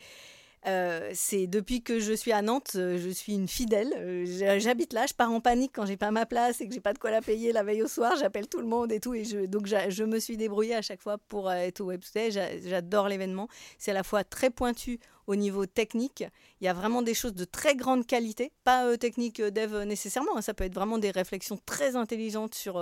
euh, 0.68 1.10
c'est 1.14 1.48
depuis 1.48 1.82
que 1.82 2.00
je 2.00 2.14
suis 2.14 2.32
à 2.32 2.42
Nantes, 2.42 2.74
euh, 2.76 2.98
je 2.98 3.10
suis 3.10 3.34
une 3.34 3.48
fidèle. 3.48 3.92
Euh, 3.98 4.60
J'habite 4.60 4.94
là, 4.94 5.06
je 5.08 5.14
pars 5.14 5.32
en 5.32 5.42
panique 5.42 5.72
quand 5.74 5.86
j'ai 5.88 5.98
pas 5.98 6.12
ma 6.12 6.26
place 6.26 6.62
et 6.62 6.68
que 6.68 6.74
j'ai 6.74 6.80
pas 6.80 6.94
de 6.94 7.00
quoi 7.00 7.10
la 7.10 7.22
payer 7.22 7.52
la 7.52 7.64
veille 7.64 7.82
au 7.82 7.88
soir. 7.88 8.14
J'appelle 8.20 8.48
tout 8.48 8.60
le 8.60 8.68
monde 8.68 8.92
et 8.92 9.00
tout. 9.00 9.14
Et 9.16 9.24
donc 9.48 9.66
je 9.66 10.04
me 10.04 10.20
suis 10.20 10.38
débrouillée 10.38 10.76
à 10.76 10.82
chaque 10.82 11.02
fois 11.02 11.18
pour 11.18 11.52
être 11.52 11.82
au 11.82 11.86
Web 11.86 12.02
Today. 12.02 12.30
J'a- 12.32 12.60
J'adore 12.60 13.08
l'événement. 13.10 13.48
C'est 13.80 13.92
à 13.92 13.96
la 13.96 14.04
fois 14.04 14.24
très 14.24 14.52
pointu 14.52 15.00
au 15.28 15.36
niveau 15.36 15.66
technique. 15.66 16.24
Il 16.60 16.66
y 16.66 16.68
a 16.68 16.74
vraiment 16.74 17.02
des 17.02 17.14
choses 17.14 17.34
de 17.34 17.46
très 17.46 17.76
grande 17.76 18.06
qualité, 18.06 18.52
pas 18.64 18.98
technique 18.98 19.42
dev 19.42 19.84
nécessairement. 19.84 20.38
hein. 20.38 20.42
Ça 20.42 20.54
peut 20.54 20.64
être 20.66 20.76
vraiment 20.76 20.98
des 20.98 21.12
réflexions 21.12 21.60
très 21.66 21.96
intelligentes 21.96 22.54
sur 22.54 22.80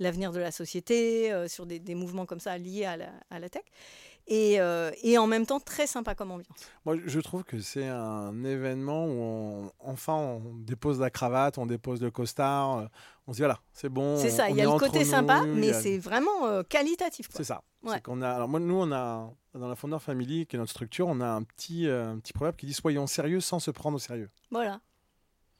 l'avenir 0.00 0.32
de 0.32 0.40
la 0.40 0.50
société, 0.50 1.32
sur 1.48 1.64
des, 1.66 1.94
mouvements 1.94 2.26
comme 2.26 2.40
ça 2.40 2.58
liés 2.58 2.84
à 2.84 3.38
la 3.38 3.48
tech. 3.48 3.62
Et, 4.34 4.58
euh, 4.60 4.90
et 5.02 5.18
en 5.18 5.26
même 5.26 5.44
temps 5.44 5.60
très 5.60 5.86
sympa 5.86 6.14
comme 6.14 6.30
ambiance. 6.30 6.56
Moi, 6.86 6.96
je 7.04 7.20
trouve 7.20 7.44
que 7.44 7.60
c'est 7.60 7.86
un 7.86 8.44
événement 8.44 9.04
où 9.04 9.10
on, 9.20 9.70
enfin 9.80 10.14
on 10.14 10.40
dépose 10.54 10.98
la 11.00 11.10
cravate, 11.10 11.58
on 11.58 11.66
dépose 11.66 12.00
le 12.00 12.10
costard, 12.10 12.78
euh, 12.78 12.86
on 13.26 13.32
se 13.32 13.36
dit 13.36 13.42
voilà, 13.42 13.58
c'est 13.74 13.90
bon. 13.90 14.16
C'est 14.18 14.30
ça, 14.30 14.48
il 14.48 14.56
y 14.56 14.62
a 14.62 14.64
le 14.64 14.78
côté 14.78 15.00
nous, 15.00 15.04
sympa, 15.04 15.42
mais 15.42 15.72
a- 15.74 15.80
c'est 15.82 15.98
vraiment 15.98 16.46
euh, 16.46 16.62
qualitatif. 16.62 17.28
C'est 17.30 17.44
ça. 17.44 17.62
Ouais. 17.82 17.92
C'est 17.96 18.02
qu'on 18.02 18.22
a. 18.22 18.30
Alors 18.30 18.48
moi, 18.48 18.58
nous, 18.58 18.74
on 18.76 18.90
a 18.90 19.30
dans 19.54 19.68
la 19.68 19.74
Founder 19.76 19.98
Family, 20.00 20.46
qui 20.46 20.56
est 20.56 20.58
notre 20.58 20.70
structure, 20.70 21.08
on 21.08 21.20
a 21.20 21.26
un 21.28 21.42
petit, 21.42 21.86
euh, 21.86 22.12
un 22.12 22.18
petit 22.18 22.32
proverbe 22.32 22.56
qui 22.56 22.64
dit 22.64 22.72
soyons 22.72 23.06
sérieux 23.06 23.40
sans 23.40 23.58
se 23.58 23.70
prendre 23.70 23.96
au 23.96 24.00
sérieux. 24.00 24.30
Voilà. 24.50 24.80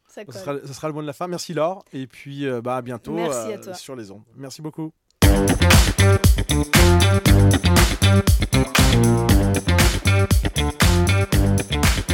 Ça 0.09 0.23
Ce 0.27 0.39
sera, 0.39 0.55
ce 0.65 0.73
sera 0.73 0.89
le 0.89 0.95
mot 0.95 1.03
de 1.03 1.07
la 1.07 1.13
fin. 1.13 1.27
Merci 1.27 1.53
Laure, 1.53 1.85
et 1.93 2.07
puis 2.07 2.47
euh, 2.47 2.63
bah 2.63 2.77
à 2.77 2.83
bientôt 2.83 3.13
Merci 3.13 3.53
à 3.53 3.59
toi. 3.59 3.75
sur 3.75 3.97
les 3.97 4.11
ondes. 4.11 4.25
Merci 4.35 4.63
beaucoup. 4.63 4.93
Thank 6.95 7.27
you 12.11 12.12